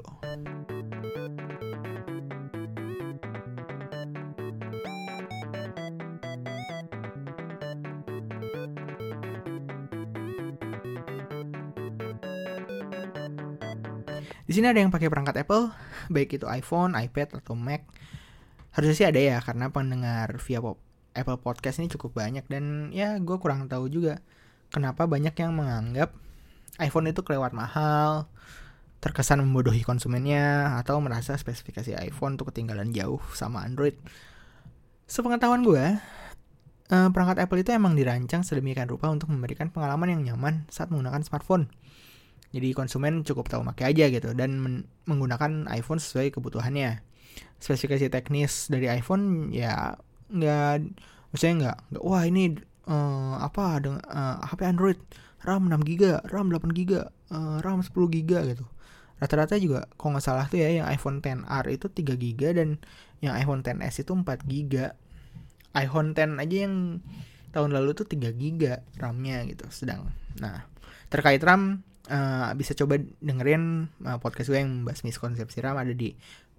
Di 14.47 14.55
sini 14.55 14.71
ada 14.71 14.79
yang 14.79 14.95
pakai 14.95 15.11
perangkat 15.11 15.43
Apple, 15.43 15.75
baik 16.15 16.39
itu 16.39 16.47
iPhone, 16.47 16.95
iPad 16.95 17.43
atau 17.43 17.59
Mac. 17.59 17.83
Harusnya 18.71 18.95
sih 18.95 19.07
ada 19.11 19.19
ya 19.19 19.43
karena 19.43 19.75
pendengar 19.75 20.39
via 20.39 20.63
pop 20.63 20.79
Apple 21.19 21.43
Podcast 21.43 21.83
ini 21.83 21.91
cukup 21.91 22.15
banyak 22.15 22.47
dan 22.47 22.95
ya 22.95 23.19
gue 23.19 23.43
kurang 23.43 23.67
tahu 23.67 23.91
juga 23.91 24.23
kenapa 24.71 25.11
banyak 25.11 25.35
yang 25.35 25.59
menganggap 25.59 26.15
iPhone 26.78 27.11
itu 27.11 27.20
kelewat 27.26 27.50
mahal, 27.54 28.30
terkesan 29.02 29.42
membodohi 29.42 29.82
konsumennya, 29.82 30.78
atau 30.78 30.99
merasa 31.02 31.35
spesifikasi 31.35 31.99
iPhone 31.99 32.38
tuh 32.38 32.50
ketinggalan 32.50 32.94
jauh 32.94 33.23
sama 33.35 33.66
Android. 33.66 33.99
Sepengetahuan 35.11 35.66
gue, 35.66 35.99
eh, 36.88 37.08
perangkat 37.11 37.42
Apple 37.42 37.61
itu 37.62 37.70
emang 37.75 37.99
dirancang 37.99 38.47
sedemikian 38.47 38.87
rupa 38.87 39.11
untuk 39.11 39.30
memberikan 39.30 39.70
pengalaman 39.70 40.18
yang 40.18 40.23
nyaman 40.35 40.70
saat 40.70 40.90
menggunakan 40.90 41.23
smartphone. 41.26 41.70
Jadi 42.49 42.73
konsumen 42.73 43.28
cukup 43.28 43.52
tahu 43.52 43.61
pakai 43.61 43.92
aja 43.92 44.08
gitu 44.08 44.32
dan 44.32 44.56
menggunakan 45.04 45.68
iPhone 45.68 46.00
sesuai 46.00 46.32
kebutuhannya. 46.32 47.04
Spesifikasi 47.61 48.08
teknis 48.08 48.73
dari 48.73 48.88
iPhone 48.88 49.52
ya 49.52 50.00
nggak, 50.32 50.97
maksudnya 51.28 51.54
nggak, 51.61 51.76
nggak 51.92 52.04
wah 52.04 52.25
ini 52.25 52.56
uh, 52.88 53.37
apa 53.44 53.64
dengan 53.85 54.00
uh, 54.08 54.40
HP 54.49 54.61
Android 54.64 54.99
RAM 55.45 55.71
6 55.71 55.87
GB, 55.87 56.02
RAM 56.26 56.50
8 56.50 56.75
GB, 56.75 56.92
uh, 57.30 57.59
RAM 57.62 57.83
10 57.83 57.95
GB 57.95 58.30
gitu. 58.54 58.66
Rata-rata 59.18 59.59
juga 59.59 59.87
kalau 59.99 60.18
nggak 60.18 60.25
salah 60.25 60.47
tuh 60.47 60.62
ya 60.62 60.83
yang 60.83 60.87
iPhone 60.87 61.18
10R 61.23 61.64
itu 61.75 61.87
3 61.90 62.14
GB 62.14 62.40
dan 62.54 62.68
yang 63.18 63.35
iPhone 63.35 63.66
10s 63.66 64.02
itu 64.02 64.12
4 64.14 64.25
GB. 64.47 64.75
iPhone 65.78 66.16
10 66.16 66.42
aja 66.42 66.57
yang 66.66 67.04
tahun 67.52 67.73
lalu 67.73 67.97
tuh 67.97 68.07
3 68.09 68.33
giga 68.37 68.85
RAM-nya 69.00 69.45
gitu 69.49 69.66
sedang 69.73 70.12
nah 70.38 70.68
terkait 71.09 71.40
RAM 71.40 71.83
uh, 72.12 72.52
bisa 72.54 72.76
coba 72.76 73.00
dengerin 73.18 73.88
uh, 74.04 74.18
podcast 74.21 74.52
gue 74.52 74.61
yang 74.61 74.85
membahas 74.85 75.02
miskonsepsi 75.02 75.64
RAM 75.64 75.80
ada 75.80 75.92
di 75.97 76.14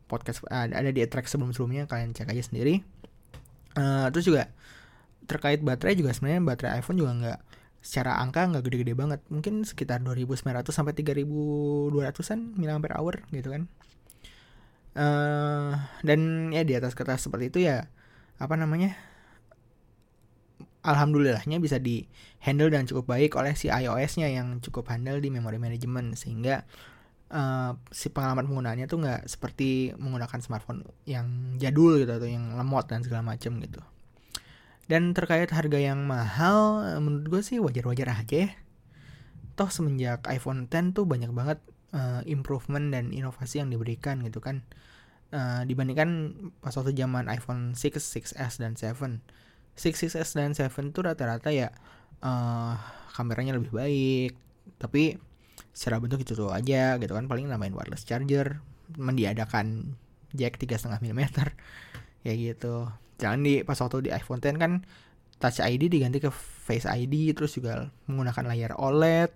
podcast 0.10 0.42
uh, 0.50 0.66
ada 0.66 0.90
di 0.90 1.06
track 1.06 1.30
sebelum-sebelumnya 1.30 1.86
kalian 1.86 2.18
cek 2.18 2.34
aja 2.34 2.44
sendiri 2.44 2.82
uh, 3.78 4.10
terus 4.10 4.26
juga 4.26 4.50
terkait 5.30 5.62
baterai 5.62 5.94
juga 5.94 6.10
sebenarnya 6.10 6.42
baterai 6.42 6.82
iPhone 6.82 6.98
juga 6.98 7.12
nggak 7.14 7.40
secara 7.80 8.20
angka 8.20 8.48
nggak 8.48 8.64
gede-gede 8.68 8.94
banget. 8.96 9.20
Mungkin 9.32 9.64
sekitar 9.64 10.04
2900 10.04 10.70
sampai 10.72 10.94
3200an 10.96 12.40
mAh 12.60 12.94
hour 12.96 13.24
gitu 13.32 13.50
kan. 13.52 13.64
Uh, 15.00 15.78
dan 16.04 16.52
ya 16.52 16.66
di 16.66 16.74
atas 16.76 16.98
kertas 16.98 17.24
seperti 17.24 17.54
itu 17.54 17.60
ya 17.70 17.88
apa 18.42 18.58
namanya 18.58 18.98
alhamdulillahnya 20.84 21.62
bisa 21.62 21.78
di 21.78 22.10
handle 22.42 22.72
dan 22.72 22.88
cukup 22.90 23.16
baik 23.16 23.36
oleh 23.36 23.54
si 23.54 23.70
iOS-nya 23.70 24.32
yang 24.32 24.64
cukup 24.64 24.88
handle 24.92 25.20
di 25.20 25.30
memory 25.32 25.60
management. 25.60 26.16
Sehingga 26.20 26.64
uh, 27.32 27.76
si 27.92 28.10
pengalaman 28.12 28.48
penggunaannya 28.48 28.88
tuh 28.88 29.00
nggak 29.04 29.22
seperti 29.28 29.94
menggunakan 29.96 30.40
smartphone 30.40 30.84
yang 31.06 31.56
jadul 31.60 32.00
gitu 32.00 32.12
atau 32.12 32.28
yang 32.28 32.56
lemot 32.56 32.88
dan 32.88 33.04
segala 33.04 33.24
macam 33.24 33.60
gitu. 33.60 33.82
Dan 34.90 35.14
terkait 35.14 35.54
harga 35.54 35.78
yang 35.78 36.10
mahal, 36.10 36.82
menurut 36.98 37.26
gue 37.30 37.42
sih 37.46 37.62
wajar-wajar 37.62 38.10
aja 38.10 38.50
ya. 38.50 38.52
Toh 39.54 39.70
semenjak 39.70 40.26
iPhone 40.26 40.66
10 40.66 40.98
tuh 40.98 41.06
banyak 41.06 41.30
banget 41.30 41.62
uh, 41.94 42.26
improvement 42.26 42.90
dan 42.90 43.14
inovasi 43.14 43.62
yang 43.62 43.70
diberikan 43.70 44.26
gitu 44.26 44.42
kan. 44.42 44.66
Uh, 45.30 45.62
dibandingkan 45.62 46.34
pas 46.58 46.74
waktu 46.74 46.98
zaman 46.98 47.30
iPhone 47.30 47.78
6, 47.78 48.02
6s 48.02 48.34
dan 48.58 48.74
7 48.74 48.98
6, 48.98 49.22
6s 49.78 50.34
dan 50.34 50.58
7 50.58 50.90
tuh 50.90 51.06
rata-rata 51.06 51.54
ya 51.54 51.70
uh, 52.26 52.74
kameranya 53.14 53.54
lebih 53.56 53.70
baik 53.70 54.34
tapi 54.80 55.20
secara 55.76 56.00
bentuk 56.00 56.24
itu 56.24 56.34
tuh 56.36 56.52
aja 56.52 56.96
gitu 57.00 57.14
kan 57.16 57.28
paling 57.28 57.48
nambahin 57.48 57.76
wireless 57.76 58.08
charger 58.08 58.64
mendiadakan 58.96 59.96
jack 60.34 60.58
3,5 60.58 61.00
mm 61.04 61.24
ya 62.28 62.34
gitu 62.36 62.90
jangan 63.20 63.44
di 63.44 63.62
pas 63.68 63.78
waktu 63.78 64.08
di 64.08 64.12
iPhone 64.16 64.40
10 64.40 64.56
kan 64.56 64.74
Touch 65.40 65.64
ID 65.64 65.88
diganti 65.88 66.20
ke 66.20 66.32
Face 66.32 66.88
ID 66.88 67.32
terus 67.32 67.56
juga 67.56 67.88
menggunakan 68.08 68.44
layar 68.48 68.72
OLED 68.76 69.32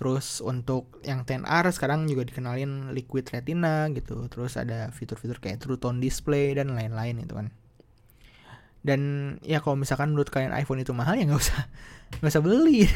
terus 0.00 0.40
untuk 0.40 0.96
yang 1.04 1.28
10R 1.28 1.76
sekarang 1.76 2.08
juga 2.08 2.24
dikenalin 2.24 2.96
Liquid 2.96 3.28
Retina 3.28 3.84
gitu. 3.92 4.32
Terus 4.32 4.56
ada 4.56 4.88
fitur-fitur 4.96 5.36
kayak 5.44 5.60
True 5.60 5.76
Tone 5.76 6.00
Display 6.00 6.56
dan 6.56 6.72
lain-lain 6.72 7.20
itu 7.20 7.36
kan. 7.36 7.52
Dan 8.80 9.00
ya 9.44 9.60
kalau 9.60 9.76
misalkan 9.76 10.16
menurut 10.16 10.32
kalian 10.32 10.56
iPhone 10.56 10.80
itu 10.80 10.96
mahal 10.96 11.20
ya 11.20 11.28
nggak 11.28 11.36
usah 11.44 11.68
nggak 12.24 12.32
usah 12.32 12.44
beli. 12.44 12.88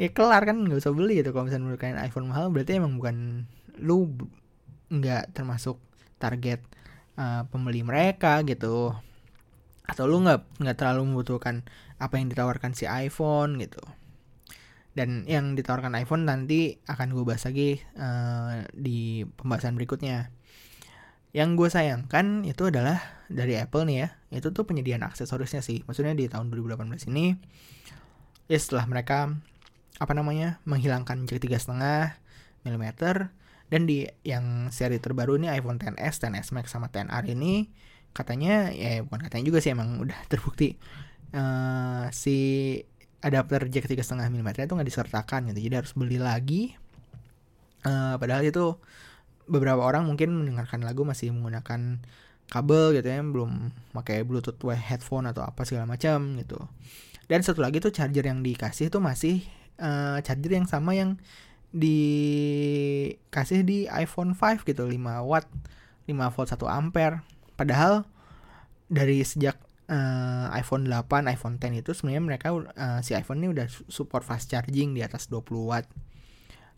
Ya 0.00 0.08
kelar 0.08 0.48
kan 0.48 0.56
nggak 0.56 0.80
usah 0.82 0.90
beli 0.90 1.20
gitu. 1.20 1.30
Kalau 1.36 1.46
misalkan 1.46 1.68
menurut 1.68 1.78
kalian 1.78 2.00
iPhone 2.00 2.26
mahal 2.26 2.48
berarti 2.48 2.80
emang 2.80 2.96
bukan 2.96 3.46
lu 3.76 4.10
nggak 4.88 5.36
termasuk 5.36 5.78
target 6.16 6.64
uh, 7.22 7.42
pembeli 7.46 7.86
mereka 7.86 8.42
gitu. 8.42 8.90
Atau 9.86 10.10
lu 10.10 10.26
nggak 10.26 10.58
nggak 10.58 10.76
terlalu 10.78 11.14
membutuhkan 11.14 11.62
apa 12.02 12.18
yang 12.18 12.26
ditawarkan 12.34 12.74
si 12.74 12.90
iPhone 12.90 13.62
gitu. 13.62 13.82
Dan 14.92 15.24
yang 15.24 15.54
ditawarkan 15.56 15.94
iPhone 15.96 16.28
nanti 16.28 16.82
akan 16.84 17.14
gue 17.14 17.24
bahas 17.24 17.46
lagi 17.48 17.80
uh, 17.96 18.66
di 18.74 19.24
pembahasan 19.38 19.78
berikutnya. 19.78 20.34
Yang 21.32 21.50
gue 21.56 21.68
sayangkan 21.72 22.44
itu 22.44 22.68
adalah 22.68 23.00
dari 23.32 23.56
Apple 23.56 23.88
nih 23.88 23.96
ya, 24.04 24.08
itu 24.36 24.52
tuh 24.52 24.68
penyediaan 24.68 25.00
aksesorisnya 25.00 25.64
sih. 25.64 25.80
Maksudnya 25.88 26.12
di 26.12 26.28
tahun 26.28 26.52
2018 26.52 27.08
ini, 27.08 27.32
ya 28.52 28.58
setelah 28.60 28.84
mereka 28.84 29.32
apa 29.96 30.12
namanya 30.12 30.60
menghilangkan 30.68 31.24
jack 31.24 31.40
tiga 31.40 31.56
setengah 31.56 32.20
mm 32.68 32.84
dan 33.72 33.88
di 33.88 34.04
yang 34.20 34.68
seri 34.68 35.00
terbaru 35.00 35.40
ini 35.40 35.48
iPhone 35.48 35.80
10s, 35.80 36.20
10s 36.20 36.52
Max 36.52 36.68
sama 36.68 36.92
10R 36.92 37.24
ini 37.32 37.72
katanya 38.12 38.68
ya 38.68 39.00
bukan 39.00 39.24
katanya 39.24 39.48
juga 39.48 39.58
sih 39.64 39.72
emang 39.72 39.96
udah 40.04 40.18
terbukti 40.30 40.76
uh, 41.32 42.12
si 42.12 42.36
adapter 43.24 43.70
jack 43.72 43.88
tiga 43.88 44.04
setengah 44.04 44.28
mm 44.28 44.52
itu 44.52 44.74
nggak 44.74 44.88
disertakan 44.92 45.48
gitu. 45.54 45.70
Jadi 45.70 45.74
harus 45.78 45.92
beli 45.96 46.18
lagi. 46.20 46.76
Uh, 47.82 48.14
padahal 48.20 48.46
itu 48.46 48.78
beberapa 49.50 49.82
orang 49.82 50.06
mungkin 50.06 50.34
mendengarkan 50.38 50.86
lagu 50.86 51.02
masih 51.02 51.34
menggunakan 51.34 51.98
kabel 52.46 52.94
gitu 52.94 53.08
ya 53.08 53.18
belum 53.24 53.72
pakai 53.96 54.22
bluetooth 54.22 54.60
headphone 54.76 55.26
atau 55.26 55.42
apa 55.42 55.64
segala 55.64 55.88
macam 55.88 56.36
gitu. 56.38 56.60
Dan 57.30 57.40
satu 57.40 57.64
lagi 57.64 57.80
tuh 57.80 57.94
charger 57.94 58.28
yang 58.28 58.44
dikasih 58.44 58.92
tuh 58.92 59.00
masih 59.00 59.40
uh, 59.80 60.20
charger 60.20 60.60
yang 60.60 60.68
sama 60.68 60.92
yang 60.92 61.16
dikasih 61.72 63.64
di 63.64 63.88
iPhone 63.88 64.36
5 64.36 64.68
gitu 64.68 64.84
5 64.84 64.92
watt 65.24 65.48
5 66.06 66.34
volt 66.36 66.48
1 66.52 66.68
ampere. 66.68 67.24
Padahal 67.56 68.04
dari 68.92 69.24
sejak 69.24 69.56
uh, 69.88 70.52
iPhone 70.52 70.84
8 70.86 71.32
iPhone 71.32 71.56
10 71.56 71.80
itu 71.80 71.90
sebenarnya 71.96 72.22
mereka 72.22 72.48
uh, 72.52 73.00
si 73.00 73.16
iPhone 73.16 73.40
ini 73.40 73.48
udah 73.56 73.66
support 73.88 74.22
fast 74.22 74.52
charging 74.52 74.92
di 74.92 75.00
atas 75.00 75.32
20 75.32 75.48
watt 75.64 75.88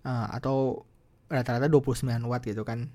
uh, 0.07 0.31
atau 0.31 0.87
rata-rata 1.27 1.67
29 1.67 2.07
watt 2.31 2.43
gitu 2.47 2.63
kan. 2.63 2.91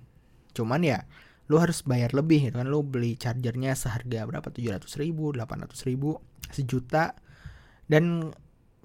Cuman 0.56 0.82
ya 0.88 1.04
lu 1.50 1.58
harus 1.60 1.84
bayar 1.84 2.16
lebih 2.16 2.48
gitu 2.48 2.56
kan. 2.62 2.70
Lu 2.72 2.86
beli 2.86 3.20
chargernya 3.20 3.76
seharga 3.76 4.24
berapa? 4.24 4.48
700 4.48 4.88
ribu 5.04 5.36
800 5.36 5.76
ribu 5.90 6.24
sejuta. 6.48 7.18
Dan 7.90 8.32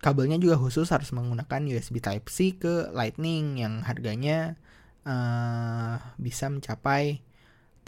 kabelnya 0.04 0.36
juga 0.36 0.60
khusus 0.60 0.92
harus 0.92 1.08
menggunakan 1.16 1.64
USB 1.64 2.04
Type 2.04 2.28
C 2.28 2.60
ke 2.60 2.92
Lightning 2.92 3.56
yang 3.56 3.80
harganya 3.80 4.60
uh, 5.08 5.96
bisa 6.20 6.52
mencapai 6.52 7.24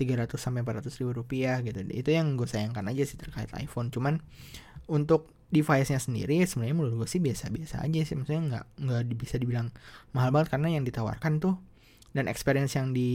300 0.01 0.33
sampai 0.41 0.65
400 0.65 0.89
ribu 0.97 1.13
rupiah 1.13 1.61
gitu. 1.61 1.85
Itu 1.93 2.09
yang 2.17 2.41
gue 2.41 2.49
sayangkan 2.49 2.89
aja 2.89 3.05
sih 3.05 3.21
terkait 3.21 3.53
iPhone. 3.61 3.93
Cuman 3.93 4.25
untuk 4.89 5.29
device-nya 5.53 6.01
sendiri 6.01 6.41
sebenarnya 6.49 6.77
menurut 6.77 7.05
gue 7.05 7.09
sih 7.09 7.21
biasa-biasa 7.21 7.85
aja 7.85 8.01
sih. 8.01 8.17
Maksudnya 8.17 8.43
nggak 8.49 8.65
nggak 8.81 9.03
bisa 9.13 9.37
dibilang 9.37 9.69
mahal 10.17 10.33
banget 10.33 10.57
karena 10.57 10.73
yang 10.73 10.89
ditawarkan 10.89 11.37
tuh 11.37 11.61
dan 12.17 12.33
experience 12.33 12.73
yang 12.73 12.97
di 12.97 13.13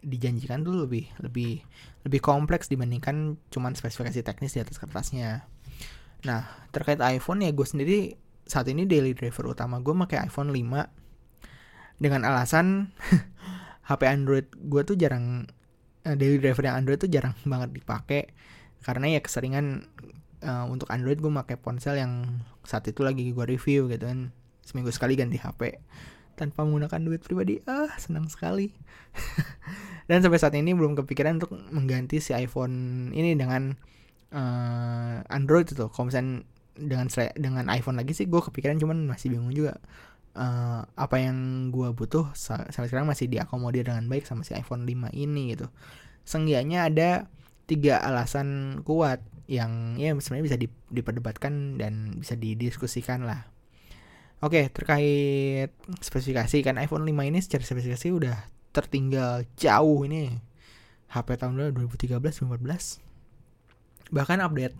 dijanjikan 0.00 0.64
tuh 0.64 0.88
lebih 0.88 1.04
lebih 1.20 1.60
lebih 2.08 2.20
kompleks 2.24 2.72
dibandingkan 2.72 3.36
cuman 3.52 3.76
spesifikasi 3.76 4.24
teknis 4.24 4.56
di 4.56 4.64
atas 4.64 4.80
kertasnya. 4.80 5.44
Nah 6.26 6.66
terkait 6.74 6.98
iPhone 6.98 7.46
ya 7.46 7.54
gue 7.54 7.64
sendiri 7.64 8.18
saat 8.46 8.66
ini 8.66 8.84
daily 8.84 9.14
driver 9.14 9.54
utama 9.54 9.78
gue 9.78 9.94
pakai 9.94 10.26
iPhone 10.26 10.50
5 10.50 12.02
dengan 12.02 12.20
alasan 12.26 12.90
HP 13.88 14.02
Android 14.04 14.46
gue 14.50 14.82
tuh 14.82 14.98
jarang 14.98 15.46
eh, 16.02 16.16
daily 16.18 16.42
driver 16.42 16.66
yang 16.66 16.82
Android 16.82 16.98
tuh 16.98 17.10
jarang 17.10 17.34
banget 17.52 17.70
dipakai. 17.72 18.22
Karena 18.82 19.18
ya 19.18 19.20
keseringan 19.22 19.88
uh, 20.46 20.66
untuk 20.70 20.86
Android 20.94 21.18
gue 21.18 21.32
pakai 21.32 21.56
ponsel 21.58 21.98
yang 21.98 22.42
saat 22.62 22.86
itu 22.86 23.02
lagi 23.02 23.30
gue 23.34 23.46
review 23.46 23.90
gitu 23.90 24.06
kan. 24.06 24.30
Seminggu 24.62 24.90
sekali 24.90 25.14
ganti 25.14 25.38
HP 25.38 25.78
tanpa 26.36 26.68
menggunakan 26.68 27.00
duit 27.00 27.24
pribadi 27.24 27.64
ah 27.66 27.90
senang 27.96 28.28
sekali. 28.28 28.70
Dan 30.10 30.22
sampai 30.22 30.38
saat 30.38 30.54
ini 30.54 30.70
belum 30.76 30.94
kepikiran 30.94 31.42
untuk 31.42 31.56
mengganti 31.72 32.22
si 32.22 32.36
iPhone 32.36 33.10
ini 33.10 33.34
dengan 33.34 33.74
uh, 34.36 35.24
Android 35.32 35.64
itu 35.64 35.88
kalau 35.88 36.12
misalnya 36.12 36.44
dengan 36.76 37.08
dengan 37.34 37.64
iPhone 37.72 37.96
lagi 37.96 38.12
sih 38.12 38.28
gue 38.28 38.40
kepikiran 38.44 38.76
cuman 38.76 39.08
masih 39.08 39.32
bingung 39.32 39.48
juga 39.48 39.80
uh, 40.36 40.84
apa 40.84 41.16
yang 41.16 41.68
gue 41.72 41.88
butuh 41.96 42.36
sampai 42.36 42.86
sekarang 42.92 43.08
masih 43.08 43.32
diakomodir 43.32 43.88
dengan 43.88 44.04
baik 44.12 44.28
sama 44.28 44.44
si 44.44 44.52
iPhone 44.52 44.84
5 44.84 45.16
ini 45.16 45.56
gitu 45.56 45.72
seenggaknya 46.28 46.92
ada 46.92 47.10
tiga 47.66 47.98
alasan 48.04 48.80
kuat 48.84 49.24
yang 49.46 49.94
ya 49.94 50.14
sebenarnya 50.18 50.46
bisa 50.54 50.58
diperdebatkan 50.90 51.78
dan 51.78 52.18
bisa 52.18 52.34
didiskusikan 52.34 53.22
lah. 53.26 53.46
Oke, 54.42 54.68
terkait 54.68 55.72
spesifikasi 56.02 56.60
kan 56.66 56.76
iPhone 56.82 57.06
5 57.06 57.30
ini 57.30 57.38
secara 57.40 57.62
spesifikasi 57.62 58.08
udah 58.10 58.36
tertinggal 58.74 59.46
jauh 59.56 60.04
ini. 60.04 60.42
HP 61.06 61.38
tahun 61.38 61.72
2013 61.72 62.18
2014. 62.18 63.05
Bahkan 64.10 64.42
update 64.42 64.76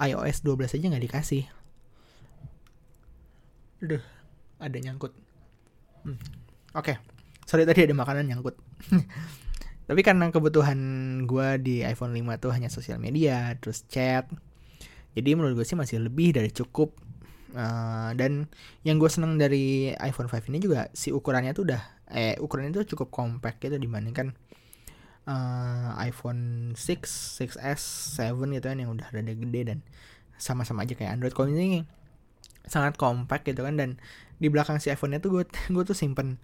iOS 0.00 0.44
12 0.44 0.76
aja 0.76 0.86
nggak 0.92 1.04
dikasih. 1.08 1.44
Aduh, 3.84 4.04
ada 4.60 4.76
nyangkut. 4.80 5.12
Hmm. 6.04 6.20
Oke, 6.76 7.00
sorry 7.48 7.64
tadi 7.64 7.88
ada 7.88 7.96
makanan 7.96 8.28
nyangkut. 8.28 8.56
tapi 9.86 10.02
karena 10.02 10.28
kebutuhan 10.34 10.78
gue 11.30 11.48
di 11.62 11.74
iPhone 11.86 12.10
5 12.10 12.42
tuh 12.42 12.50
hanya 12.50 12.66
sosial 12.66 12.98
media 12.98 13.54
terus 13.62 13.86
chat 13.86 14.26
jadi 15.14 15.38
menurut 15.38 15.62
gue 15.62 15.66
sih 15.66 15.78
masih 15.78 16.02
lebih 16.02 16.34
dari 16.34 16.50
cukup 16.50 16.92
uh, 17.54 18.10
dan 18.18 18.50
yang 18.82 18.98
gue 18.98 19.06
seneng 19.06 19.38
dari 19.38 19.94
iPhone 20.02 20.26
5 20.26 20.50
ini 20.50 20.58
juga 20.58 20.90
si 20.90 21.14
ukurannya 21.14 21.54
tuh 21.54 21.70
udah 21.70 21.82
eh 22.10 22.34
ukurannya 22.38 22.74
tuh 22.82 22.98
cukup 22.98 23.14
compact 23.14 23.62
gitu 23.62 23.78
dibandingkan 23.78 24.34
uh, 25.26 25.92
iPhone 26.00 26.72
6, 26.78 26.78
6s, 27.42 27.82
7 28.18 28.56
gitu 28.56 28.66
kan 28.66 28.78
yang 28.78 28.90
udah 28.94 29.06
rada 29.10 29.34
gede 29.34 29.60
dan 29.74 29.78
sama-sama 30.38 30.86
aja 30.86 30.94
kayak 30.94 31.18
Android. 31.18 31.34
Kalau 31.34 31.50
ini 31.50 31.84
sangat 32.66 32.98
compact 32.98 33.46
gitu 33.46 33.62
kan 33.62 33.78
dan 33.78 33.98
di 34.42 34.50
belakang 34.50 34.82
si 34.82 34.90
iPhone-nya 34.90 35.22
tuh 35.22 35.40
gue 35.40 35.44
gue 35.74 35.84
tuh 35.86 35.96
simpen 35.96 36.38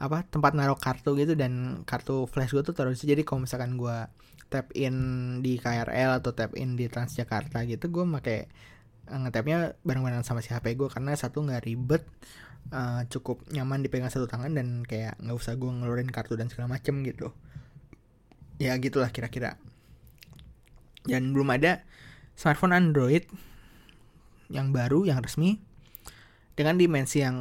apa 0.00 0.24
tempat 0.24 0.56
naruh 0.56 0.80
kartu 0.80 1.12
gitu 1.14 1.36
dan 1.36 1.84
kartu 1.84 2.24
flash 2.24 2.56
gue 2.56 2.64
tuh 2.64 2.72
terus 2.72 3.04
jadi 3.04 3.20
kalau 3.20 3.44
misalkan 3.44 3.76
gue 3.76 4.08
tap 4.50 4.72
in 4.74 4.96
di 5.44 5.60
KRL 5.60 6.18
atau 6.18 6.32
tap 6.34 6.56
in 6.56 6.74
di 6.74 6.88
Transjakarta 6.90 7.62
gitu 7.68 7.86
gue 7.92 8.04
pakai 8.18 8.38
eh, 9.12 9.18
ngetapnya 9.20 9.78
bareng-bareng 9.84 10.24
sama 10.24 10.40
si 10.42 10.50
HP 10.50 10.74
gue 10.74 10.88
karena 10.88 11.12
satu 11.14 11.44
nggak 11.44 11.62
ribet 11.68 12.02
uh, 12.72 13.04
cukup 13.12 13.44
nyaman 13.52 13.84
dipegang 13.84 14.10
satu 14.10 14.26
tangan 14.26 14.56
dan 14.56 14.82
kayak 14.82 15.20
nggak 15.20 15.36
usah 15.36 15.54
gue 15.54 15.70
ngeluarin 15.70 16.10
kartu 16.10 16.34
dan 16.34 16.48
segala 16.48 16.80
macem 16.80 17.04
gitu 17.04 17.30
ya 18.60 18.76
gitulah 18.76 19.08
kira-kira. 19.08 19.56
Dan 21.08 21.32
belum 21.32 21.48
ada 21.56 21.80
smartphone 22.36 22.76
Android 22.76 23.24
yang 24.52 24.76
baru 24.76 25.08
yang 25.08 25.24
resmi 25.24 25.56
dengan 26.52 26.76
dimensi 26.76 27.24
yang 27.24 27.36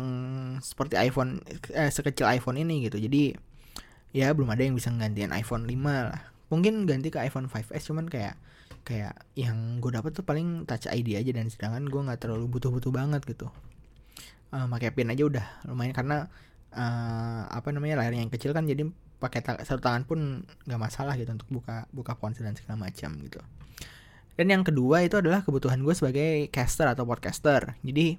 seperti 0.63 0.95
iPhone 0.95 1.43
eh, 1.75 1.91
sekecil 1.91 2.23
iPhone 2.31 2.55
ini 2.55 2.87
gitu. 2.87 2.95
Jadi 2.95 3.35
ya 4.15 4.31
belum 4.31 4.47
ada 4.47 4.63
yang 4.63 4.79
bisa 4.79 4.87
nggantiin 4.95 5.35
iPhone 5.35 5.67
5 5.67 5.75
lah. 5.83 6.23
Mungkin 6.47 6.87
ganti 6.87 7.11
ke 7.11 7.19
iPhone 7.19 7.51
5s 7.51 7.83
cuman 7.91 8.07
kayak 8.07 8.39
kayak 8.87 9.13
yang 9.35 9.83
gue 9.83 9.91
dapat 9.91 10.15
tuh 10.15 10.23
paling 10.23 10.63
touch 10.63 10.87
ID 10.87 11.19
aja. 11.19 11.35
Dan 11.35 11.51
sedangkan 11.51 11.91
gue 11.91 11.99
nggak 11.99 12.23
terlalu 12.23 12.47
butuh-butuh 12.47 12.95
banget 12.95 13.27
gitu. 13.27 13.51
Uh, 14.55 14.65
pakai 14.71 14.95
pin 14.95 15.11
aja 15.11 15.27
udah 15.27 15.45
lumayan. 15.67 15.91
Karena 15.91 16.31
uh, 16.71 17.43
apa 17.51 17.75
namanya 17.75 17.99
layarnya 17.99 18.23
yang 18.23 18.31
kecil 18.31 18.55
kan 18.55 18.63
jadi 18.63 18.87
pakai 19.19 19.43
ta 19.43 19.59
satu 19.59 19.83
tangan 19.83 20.07
pun 20.07 20.47
nggak 20.63 20.79
masalah 20.79 21.19
gitu 21.19 21.35
untuk 21.35 21.49
buka 21.51 21.85
buka 21.91 22.15
ponsel 22.15 22.47
dan 22.47 22.55
segala 22.55 22.87
macam 22.87 23.19
gitu. 23.19 23.43
Dan 24.39 24.47
yang 24.47 24.63
kedua 24.63 25.03
itu 25.03 25.19
adalah 25.19 25.43
kebutuhan 25.43 25.83
gue 25.83 25.91
sebagai 25.91 26.47
caster 26.47 26.87
atau 26.87 27.03
podcaster. 27.03 27.75
Jadi 27.83 28.15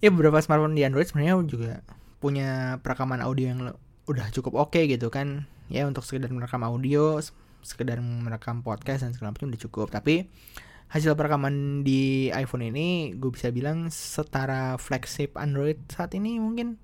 ya 0.00 0.08
beberapa 0.08 0.40
smartphone 0.40 0.72
di 0.72 0.82
Android 0.88 1.04
sebenarnya 1.04 1.36
juga 1.44 1.84
punya 2.24 2.80
perekaman 2.80 3.20
audio 3.20 3.52
yang 3.52 3.60
udah 4.08 4.26
cukup 4.32 4.56
oke 4.56 4.72
okay 4.72 4.88
gitu 4.88 5.12
kan. 5.12 5.44
Ya 5.68 5.84
untuk 5.84 6.08
sekedar 6.08 6.32
merekam 6.32 6.64
audio 6.64 7.20
sekedar 7.64 7.96
merekam 8.00 8.60
podcast 8.60 9.04
dan 9.04 9.12
segala 9.12 9.36
macam 9.36 9.52
udah 9.52 9.60
cukup. 9.60 9.92
Tapi 9.92 10.28
hasil 10.88 11.16
perekaman 11.16 11.84
di 11.84 12.32
iPhone 12.32 12.72
ini 12.72 13.12
gue 13.16 13.28
bisa 13.28 13.52
bilang 13.52 13.92
setara 13.92 14.80
flagship 14.80 15.36
Android 15.36 15.80
saat 15.92 16.16
ini 16.16 16.40
mungkin 16.40 16.80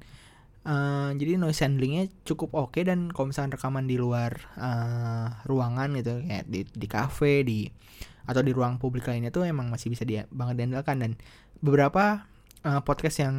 Uh, 0.60 1.16
jadi 1.16 1.40
noise 1.40 1.64
handlingnya 1.64 2.12
cukup 2.28 2.52
oke 2.52 2.76
okay 2.76 2.84
dan 2.84 3.08
kalau 3.08 3.32
misalkan 3.32 3.56
rekaman 3.56 3.88
di 3.88 3.96
luar 3.96 4.44
uh, 4.60 5.40
ruangan 5.48 5.96
gitu 5.96 6.20
kayak 6.20 6.44
di 6.52 6.68
di 6.68 6.84
cafe 6.84 7.40
di 7.48 7.64
atau 8.28 8.44
di 8.44 8.52
ruang 8.52 8.76
publik 8.76 9.08
lainnya 9.08 9.32
tuh 9.32 9.48
emang 9.48 9.72
masih 9.72 9.88
bisa 9.88 10.04
dia 10.04 10.28
banget 10.28 10.60
diandalkan. 10.60 11.00
Dan 11.00 11.12
beberapa 11.64 12.28
uh, 12.64 12.80
podcast 12.84 13.24
yang 13.24 13.36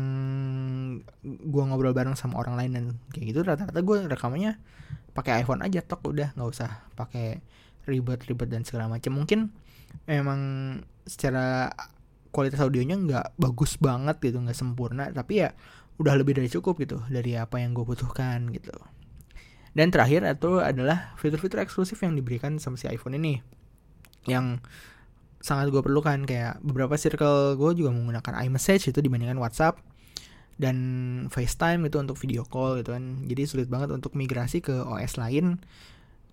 gue 1.24 1.64
ngobrol 1.64 1.94
bareng 1.94 2.18
sama 2.18 2.42
orang 2.42 2.58
lain 2.58 2.72
dan 2.74 2.86
kayak 3.14 3.26
gitu 3.34 3.40
rata-rata 3.46 3.82
gue 3.82 3.98
rekamannya 4.10 4.58
pakai 5.12 5.44
iPhone 5.44 5.62
aja 5.62 5.84
tok 5.84 6.12
udah 6.12 6.34
nggak 6.34 6.50
usah 6.50 6.88
pakai 6.96 7.44
ribet-ribet 7.86 8.48
dan 8.48 8.64
segala 8.64 8.88
macam 8.88 9.18
mungkin 9.18 9.52
emang 10.08 10.42
secara 11.04 11.74
kualitas 12.32 12.64
audionya 12.64 12.96
nggak 12.96 13.36
bagus 13.36 13.76
banget 13.76 14.16
gitu 14.24 14.40
nggak 14.40 14.56
sempurna 14.56 15.12
tapi 15.12 15.44
ya 15.44 15.52
udah 16.02 16.18
lebih 16.18 16.34
dari 16.34 16.50
cukup 16.50 16.82
gitu 16.82 16.98
dari 17.08 17.38
apa 17.38 17.62
yang 17.62 17.78
gue 17.78 17.86
butuhkan 17.86 18.50
gitu. 18.50 18.74
Dan 19.72 19.94
terakhir 19.94 20.26
itu 20.28 20.60
adalah 20.60 21.16
fitur-fitur 21.16 21.64
eksklusif 21.64 22.02
yang 22.04 22.18
diberikan 22.18 22.60
sama 22.60 22.76
si 22.76 22.92
iPhone 22.92 23.16
ini 23.16 23.40
yang 24.28 24.60
sangat 25.40 25.72
gue 25.72 25.80
perlukan. 25.80 26.28
Kayak 26.28 26.60
beberapa 26.66 26.98
circle 27.00 27.56
gue 27.56 27.86
juga 27.86 27.94
menggunakan 27.94 28.44
iMessage 28.50 28.92
itu 28.92 29.00
dibandingkan 29.00 29.40
WhatsApp 29.40 29.80
dan 30.60 30.76
FaceTime 31.32 31.88
itu 31.88 31.98
untuk 32.02 32.20
video 32.20 32.44
call 32.44 32.84
gitu 32.84 32.92
kan. 32.92 33.24
Jadi 33.30 33.42
sulit 33.48 33.68
banget 33.72 33.96
untuk 33.96 34.18
migrasi 34.18 34.60
ke 34.60 34.76
OS 34.84 35.16
lain 35.16 35.62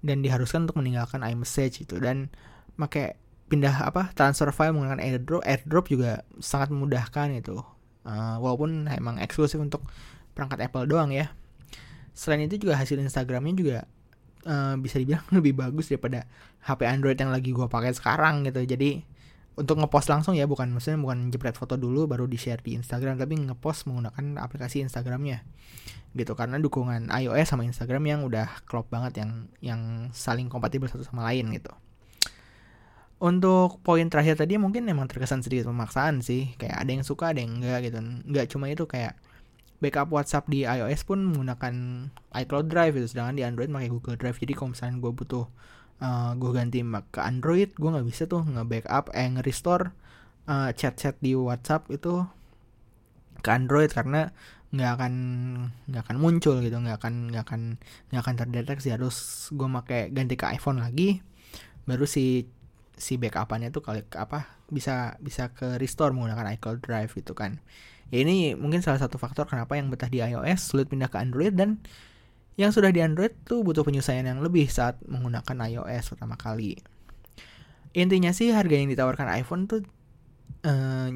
dan 0.02 0.24
diharuskan 0.24 0.66
untuk 0.66 0.82
meninggalkan 0.82 1.22
iMessage 1.22 1.86
itu 1.86 2.02
dan 2.02 2.32
pakai 2.74 3.18
pindah 3.48 3.90
apa 3.90 4.12
transfer 4.12 4.52
file 4.52 4.76
menggunakan 4.76 5.00
AirDrop 5.00 5.42
AirDrop 5.42 5.86
juga 5.88 6.22
sangat 6.38 6.68
memudahkan 6.70 7.32
itu 7.34 7.58
uh, 8.08 8.36
walaupun 8.40 8.88
emang 8.88 9.20
eksklusif 9.20 9.60
untuk 9.60 9.84
perangkat 10.32 10.64
Apple 10.64 10.88
doang 10.88 11.12
ya. 11.12 11.28
Selain 12.16 12.40
itu 12.42 12.56
juga 12.58 12.80
hasil 12.80 12.98
Instagramnya 12.98 13.54
juga 13.54 13.78
uh, 14.48 14.74
bisa 14.80 14.96
dibilang 14.96 15.22
lebih 15.36 15.54
bagus 15.54 15.92
daripada 15.92 16.24
HP 16.64 16.88
Android 16.88 17.18
yang 17.20 17.30
lagi 17.30 17.52
gue 17.52 17.68
pakai 17.68 17.92
sekarang 17.92 18.48
gitu. 18.48 18.64
Jadi 18.64 19.04
untuk 19.58 19.82
ngepost 19.82 20.06
langsung 20.06 20.38
ya 20.38 20.46
bukan 20.46 20.70
maksudnya 20.70 21.02
bukan 21.02 21.34
jepret 21.34 21.58
foto 21.58 21.74
dulu 21.74 22.06
baru 22.06 22.30
di 22.30 22.38
share 22.38 22.62
di 22.62 22.78
Instagram 22.78 23.18
tapi 23.18 23.34
ngepost 23.42 23.90
menggunakan 23.90 24.40
aplikasi 24.40 24.80
Instagramnya 24.82 25.44
gitu. 26.16 26.32
Karena 26.32 26.56
dukungan 26.56 27.12
iOS 27.12 27.52
sama 27.52 27.68
Instagram 27.68 28.02
yang 28.08 28.20
udah 28.24 28.64
klop 28.64 28.88
banget 28.88 29.22
yang 29.22 29.30
yang 29.60 29.80
saling 30.14 30.48
kompatibel 30.48 30.88
satu 30.88 31.04
sama 31.04 31.26
lain 31.28 31.52
gitu 31.52 31.70
untuk 33.18 33.82
poin 33.82 34.06
terakhir 34.06 34.38
tadi 34.38 34.54
mungkin 34.62 34.86
emang 34.86 35.10
terkesan 35.10 35.42
sedikit 35.42 35.66
pemaksaan 35.70 36.22
sih. 36.22 36.54
Kayak 36.54 36.86
ada 36.86 36.90
yang 36.94 37.04
suka 37.04 37.34
ada 37.34 37.42
yang 37.42 37.58
enggak 37.58 37.90
gitu. 37.90 37.98
Nggak 37.98 38.46
cuma 38.54 38.70
itu 38.70 38.86
kayak 38.86 39.18
backup 39.82 40.10
WhatsApp 40.10 40.46
di 40.50 40.66
iOS 40.66 41.06
pun 41.06 41.22
menggunakan 41.22 41.74
iCloud 42.34 42.66
Drive 42.70 42.94
itu 42.98 43.06
sedangkan 43.10 43.34
di 43.38 43.42
Android 43.46 43.70
pakai 43.70 43.90
Google 43.90 44.18
Drive. 44.18 44.38
Jadi 44.38 44.52
kalau 44.54 44.70
misalnya 44.74 45.02
gue 45.02 45.12
butuh 45.14 45.44
uh, 46.02 46.06
eh, 46.06 46.30
gue 46.38 46.50
ganti 46.54 46.80
ke 47.10 47.20
Android 47.22 47.70
gue 47.74 47.90
nggak 47.90 48.06
bisa 48.06 48.22
tuh 48.30 48.42
nge-backup 48.46 49.10
eh 49.14 49.26
nge-restore 49.34 49.94
uh, 50.46 50.70
chat-chat 50.74 51.18
di 51.18 51.34
WhatsApp 51.34 51.90
itu 51.90 52.22
ke 53.42 53.50
Android. 53.50 53.90
Karena 53.90 54.30
nggak 54.70 54.90
akan 54.94 55.14
nggak 55.90 56.02
akan 56.06 56.16
muncul 56.22 56.62
gitu. 56.62 56.78
Nggak 56.78 57.02
akan 57.02 57.34
nggak 57.34 57.44
akan 57.50 57.62
nggak 58.14 58.22
akan 58.22 58.34
terdeteksi. 58.38 58.94
Harus 58.94 59.50
gue 59.50 59.66
pakai 59.66 60.14
ganti 60.14 60.38
ke 60.38 60.46
iPhone 60.54 60.78
lagi 60.78 61.18
baru 61.88 62.04
si 62.04 62.44
si 62.98 63.16
backupannya 63.16 63.70
tuh 63.70 63.80
kali 63.80 64.02
apa 64.18 64.58
bisa 64.68 65.16
bisa 65.22 65.54
ke 65.54 65.78
restore 65.78 66.12
menggunakan 66.12 66.58
iCloud 66.58 66.82
Drive 66.84 67.14
gitu 67.14 67.32
kan. 67.32 67.62
Ya 68.12 68.24
ini 68.24 68.56
mungkin 68.58 68.80
salah 68.82 69.00
satu 69.00 69.16
faktor 69.16 69.48
kenapa 69.48 69.76
yang 69.78 69.88
betah 69.88 70.08
di 70.10 70.20
iOS 70.20 70.74
sulit 70.74 70.88
pindah 70.90 71.08
ke 71.08 71.16
Android 71.20 71.54
dan 71.54 71.80
yang 72.58 72.74
sudah 72.74 72.90
di 72.90 72.98
Android 72.98 73.32
tuh 73.46 73.62
butuh 73.62 73.86
penyelesaian 73.86 74.26
yang 74.26 74.42
lebih 74.42 74.66
saat 74.66 74.98
menggunakan 75.06 75.56
iOS 75.70 76.16
pertama 76.16 76.34
kali. 76.34 76.74
Intinya 77.94 78.34
sih 78.34 78.50
harga 78.50 78.74
yang 78.74 78.90
ditawarkan 78.90 79.30
iPhone 79.38 79.70
tuh 79.70 79.86
uh, 80.66 81.08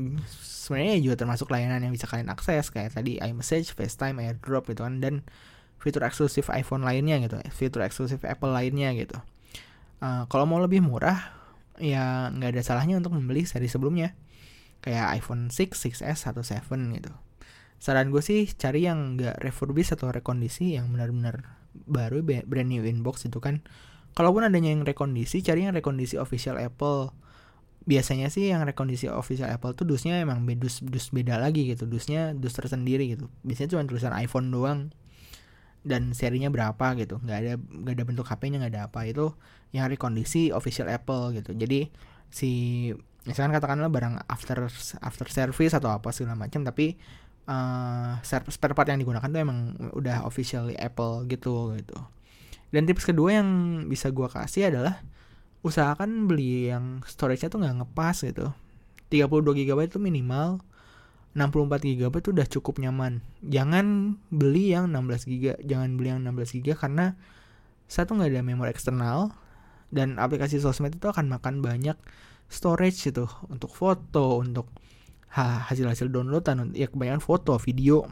sebenarnya 0.62 1.02
juga 1.02 1.26
termasuk 1.26 1.50
layanan 1.50 1.82
yang 1.82 1.92
bisa 1.92 2.06
kalian 2.06 2.30
akses 2.30 2.70
kayak 2.70 2.94
tadi 2.94 3.18
iMessage, 3.18 3.74
FaceTime, 3.74 4.22
AirDrop 4.22 4.70
gitu 4.70 4.86
kan 4.86 5.02
dan 5.02 5.26
fitur 5.82 6.06
eksklusif 6.06 6.46
iPhone 6.54 6.86
lainnya 6.86 7.18
gitu, 7.18 7.42
fitur 7.50 7.82
eksklusif 7.82 8.22
Apple 8.22 8.54
lainnya 8.54 8.94
gitu. 8.94 9.18
Uh, 9.98 10.30
kalau 10.30 10.46
mau 10.46 10.62
lebih 10.62 10.78
murah, 10.78 11.41
ya 11.80 12.28
nggak 12.32 12.56
ada 12.56 12.62
salahnya 12.64 13.00
untuk 13.00 13.16
membeli 13.16 13.48
seri 13.48 13.70
sebelumnya 13.70 14.12
kayak 14.82 15.22
iPhone 15.22 15.48
6, 15.48 15.72
6s 16.02 16.02
atau 16.02 16.42
7 16.42 16.98
gitu. 16.98 17.12
Saran 17.82 18.10
gue 18.10 18.22
sih 18.22 18.46
cari 18.54 18.86
yang 18.86 19.18
nggak 19.18 19.42
refurbish 19.42 19.94
atau 19.94 20.10
rekondisi 20.10 20.74
yang 20.78 20.90
benar-benar 20.90 21.46
baru 21.74 22.22
brand 22.22 22.68
new 22.68 22.82
inbox 22.84 23.26
itu 23.26 23.38
kan. 23.38 23.62
Kalaupun 24.12 24.44
adanya 24.44 24.70
yang 24.70 24.84
rekondisi, 24.84 25.40
cari 25.40 25.64
yang 25.64 25.72
rekondisi 25.72 26.20
official 26.20 26.60
Apple. 26.60 27.10
Biasanya 27.82 28.30
sih 28.30 28.46
yang 28.52 28.62
rekondisi 28.62 29.10
official 29.10 29.50
Apple 29.50 29.74
tuh 29.74 29.82
dusnya 29.82 30.22
emang 30.22 30.46
dus 30.60 30.78
dus 30.84 31.10
beda 31.10 31.40
lagi 31.42 31.66
gitu. 31.66 31.88
Dusnya 31.88 32.30
dus 32.36 32.54
tersendiri 32.54 33.18
gitu. 33.18 33.26
Biasanya 33.42 33.74
cuma 33.74 33.82
tulisan 33.88 34.14
iPhone 34.14 34.52
doang 34.54 34.94
dan 35.82 36.14
serinya 36.14 36.48
berapa 36.48 36.94
gitu. 36.98 37.18
Nggak 37.22 37.38
ada 37.38 37.52
nggak 37.58 37.94
ada 37.94 38.04
bentuk 38.06 38.26
HP-nya 38.26 38.56
nggak 38.62 38.72
ada 38.74 38.82
apa. 38.90 39.06
Itu 39.06 39.34
yang 39.74 39.90
rekondisi 39.90 40.54
official 40.54 40.88
Apple 40.88 41.34
gitu. 41.36 41.54
Jadi 41.54 41.90
si 42.32 42.50
misalkan 43.22 43.54
katakanlah 43.54 43.90
barang 43.90 44.14
after 44.26 44.66
after 45.02 45.26
service 45.30 45.74
atau 45.76 45.94
apa 45.94 46.10
segala 46.10 46.34
macam 46.34 46.66
tapi 46.66 46.98
uh, 47.46 48.18
spare 48.22 48.74
part 48.74 48.88
yang 48.90 48.98
digunakan 48.98 49.26
tuh 49.26 49.40
emang 49.42 49.78
udah 49.94 50.26
officially 50.26 50.74
Apple 50.78 51.26
gitu 51.30 51.74
gitu. 51.78 51.98
Dan 52.72 52.88
tips 52.88 53.04
kedua 53.04 53.42
yang 53.42 53.48
bisa 53.86 54.08
gua 54.08 54.32
kasih 54.32 54.72
adalah 54.72 55.04
usahakan 55.62 56.26
beli 56.26 56.72
yang 56.72 57.04
storage-nya 57.06 57.52
tuh 57.52 57.60
nggak 57.62 57.76
ngepas 57.84 58.16
gitu. 58.26 58.50
32 59.12 59.68
GB 59.68 59.92
itu 59.92 60.00
minimal 60.00 60.64
64 61.32 61.88
GB 61.88 62.12
itu 62.12 62.30
udah 62.32 62.46
cukup 62.48 62.76
nyaman. 62.76 63.24
Jangan 63.40 64.16
beli 64.28 64.76
yang 64.76 64.92
16 64.92 65.28
GB, 65.28 65.44
jangan 65.64 65.96
beli 65.96 66.08
yang 66.12 66.20
16 66.28 66.60
GB 66.60 66.76
karena 66.76 67.16
satu 67.88 68.16
nggak 68.16 68.32
ada 68.32 68.44
memori 68.44 68.68
eksternal 68.72 69.32
dan 69.92 70.20
aplikasi 70.20 70.60
sosmed 70.60 70.96
itu 70.96 71.08
akan 71.08 71.28
makan 71.28 71.60
banyak 71.64 71.96
storage 72.52 73.08
itu 73.08 73.24
untuk 73.48 73.72
foto, 73.72 74.44
untuk 74.44 74.68
hasil-hasil 75.32 76.12
downloadan, 76.12 76.76
ya 76.76 76.92
kebanyakan 76.92 77.24
foto, 77.24 77.56
video. 77.56 78.04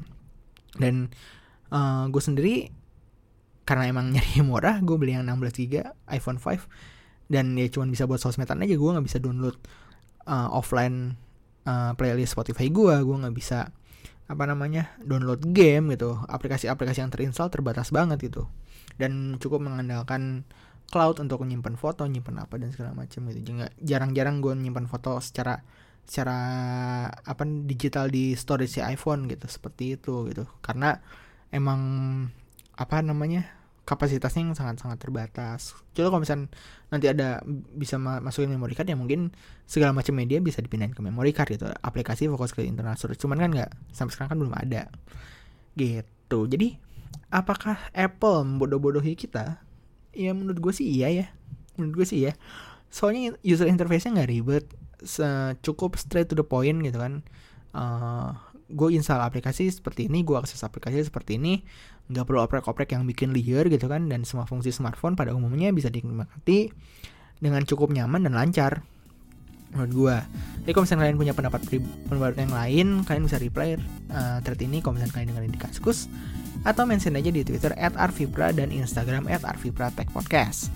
Dan 0.81 1.13
uh, 1.69 2.09
gue 2.09 2.23
sendiri 2.25 2.73
karena 3.69 3.93
emang 3.93 4.09
nyari 4.17 4.41
murah, 4.41 4.81
gue 4.81 4.97
beli 4.97 5.13
yang 5.13 5.29
16 5.29 5.69
GB 5.69 5.75
iPhone 6.09 6.41
5 6.41 7.29
dan 7.31 7.55
ya 7.55 7.69
cuma 7.71 7.87
bisa 7.87 8.09
buat 8.09 8.19
sosmedan 8.19 8.65
aja, 8.65 8.75
gue 8.75 8.91
nggak 8.91 9.07
bisa 9.07 9.23
download 9.23 9.55
uh, 10.27 10.51
offline 10.51 11.15
uh, 11.66 11.92
playlist 11.96 12.37
Spotify 12.37 12.68
gue 12.70 12.94
gue 13.03 13.16
nggak 13.20 13.37
bisa 13.37 13.73
apa 14.31 14.44
namanya 14.46 14.94
download 15.03 15.42
game 15.51 15.99
gitu. 15.99 16.23
Aplikasi-aplikasi 16.31 17.03
yang 17.03 17.11
terinstall 17.11 17.51
terbatas 17.51 17.90
banget 17.90 18.23
gitu. 18.31 18.46
Dan 18.94 19.42
cukup 19.42 19.59
mengandalkan 19.66 20.46
cloud 20.90 21.18
untuk 21.18 21.42
menyimpan 21.42 21.75
foto 21.75 22.07
nyimpan 22.07 22.46
apa 22.46 22.55
dan 22.62 22.70
segala 22.70 22.94
macam 22.94 23.27
gitu. 23.35 23.40
Juga 23.55 23.75
jarang-jarang 23.83 24.38
gue 24.38 24.55
nyimpan 24.55 24.87
foto 24.87 25.18
secara 25.18 25.66
secara 26.07 26.38
apa 27.11 27.42
digital 27.66 28.11
di 28.11 28.38
storage 28.38 28.79
si 28.79 28.81
iPhone 28.83 29.27
gitu. 29.27 29.51
Seperti 29.51 29.99
itu 29.99 30.31
gitu. 30.31 30.46
Karena 30.62 30.94
emang 31.51 31.81
apa 32.79 33.03
namanya 33.03 33.60
kapasitasnya 33.90 34.46
yang 34.46 34.55
sangat-sangat 34.55 35.03
terbatas. 35.03 35.74
Coba 35.90 36.14
kalau 36.14 36.22
misalnya 36.22 36.46
nanti 36.94 37.11
ada 37.11 37.42
bisa 37.74 37.98
masukin 37.98 38.55
memory 38.55 38.79
card 38.79 38.87
ya 38.87 38.94
mungkin 38.94 39.35
segala 39.66 39.90
macam 39.90 40.14
media 40.14 40.38
bisa 40.38 40.62
dipindahin 40.62 40.94
ke 40.94 41.03
memory 41.03 41.35
card 41.35 41.50
gitu. 41.50 41.66
Aplikasi 41.83 42.31
fokus 42.31 42.55
ke 42.55 42.62
internal 42.62 42.94
storage. 42.94 43.18
Cuman 43.18 43.42
kan 43.42 43.50
nggak 43.50 43.70
sampai 43.90 44.14
sekarang 44.14 44.31
kan 44.31 44.38
belum 44.38 44.55
ada. 44.55 44.83
Gitu. 45.74 46.38
Jadi 46.46 46.79
apakah 47.35 47.74
Apple 47.90 48.46
membodoh-bodohi 48.46 49.18
kita? 49.18 49.59
Ya 50.14 50.31
menurut 50.31 50.62
gue 50.62 50.70
sih 50.70 50.87
iya 50.87 51.11
ya. 51.11 51.26
Menurut 51.74 52.07
gue 52.07 52.07
sih 52.07 52.31
ya. 52.31 52.38
Soalnya 52.94 53.35
user 53.42 53.66
interface-nya 53.66 54.22
nggak 54.22 54.31
ribet, 54.31 54.66
cukup 55.66 55.98
straight 55.98 56.31
to 56.31 56.38
the 56.38 56.46
point 56.46 56.79
gitu 56.87 56.98
kan. 56.98 57.26
Uh, 57.70 58.35
gue 58.70 58.94
install 58.94 59.22
aplikasi 59.22 59.66
seperti 59.70 60.07
ini, 60.07 60.22
gue 60.22 60.38
akses 60.38 60.62
aplikasi 60.62 61.03
seperti 61.03 61.38
ini, 61.38 61.66
nggak 62.11 62.27
perlu 62.27 62.42
oprek-oprek 62.42 62.90
yang 62.92 63.07
bikin 63.07 63.31
liar 63.31 63.70
gitu 63.70 63.87
kan, 63.87 64.11
dan 64.11 64.27
semua 64.27 64.44
fungsi 64.51 64.75
smartphone 64.75 65.14
pada 65.14 65.31
umumnya 65.31 65.70
bisa 65.70 65.87
dinikmati 65.88 66.75
dengan 67.38 67.62
cukup 67.62 67.94
nyaman 67.94 68.27
dan 68.27 68.35
lancar 68.35 68.83
menurut 69.70 69.92
gue. 69.94 70.16
Jadi 70.66 70.70
kalau 70.75 70.83
misalnya 70.83 71.03
kalian 71.07 71.18
punya 71.23 71.35
pendapat 71.35 71.61
pendapat 72.11 72.37
yang 72.42 72.55
lain, 72.55 72.87
kalian 73.07 73.25
bisa 73.31 73.38
reply 73.38 73.79
uh, 74.11 74.42
thread 74.42 74.61
ini 74.66 74.83
kalau 74.83 74.99
misalnya 74.99 75.14
kalian 75.14 75.29
dengerin 75.31 75.55
di 75.55 75.61
Kaskus 75.62 76.11
atau 76.66 76.83
mention 76.85 77.14
aja 77.14 77.31
di 77.31 77.46
Twitter 77.46 77.73
@arvipra 77.79 78.51
dan 78.51 78.75
Instagram 78.75 79.31
@arvipratechpodcast. 79.31 80.75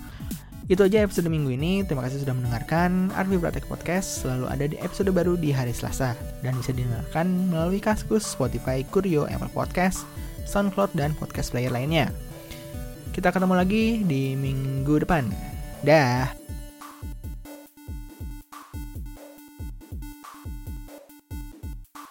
Itu 0.65 0.81
aja 0.81 1.05
episode 1.05 1.29
minggu 1.29 1.53
ini. 1.53 1.85
Terima 1.85 2.01
kasih 2.01 2.25
sudah 2.25 2.33
mendengarkan. 2.33 3.13
Arvi 3.13 3.37
Pratek 3.37 3.69
Podcast 3.69 4.25
selalu 4.25 4.45
ada 4.49 4.65
di 4.65 4.73
episode 4.81 5.13
baru 5.13 5.37
di 5.37 5.53
hari 5.53 5.69
Selasa 5.69 6.17
dan 6.41 6.57
bisa 6.57 6.73
didengarkan 6.73 7.53
melalui 7.53 7.77
Kaskus, 7.77 8.25
Spotify, 8.25 8.81
Kurio, 8.81 9.29
Apple 9.29 9.53
Podcast, 9.53 10.09
SoundCloud 10.45 10.93
dan 10.93 11.17
podcast 11.17 11.51
player 11.51 11.73
lainnya. 11.73 12.13
Kita 13.11 13.33
ketemu 13.33 13.53
lagi 13.57 14.05
di 14.05 14.37
minggu 14.37 15.01
depan. 15.03 15.27
Dah. 15.81 16.44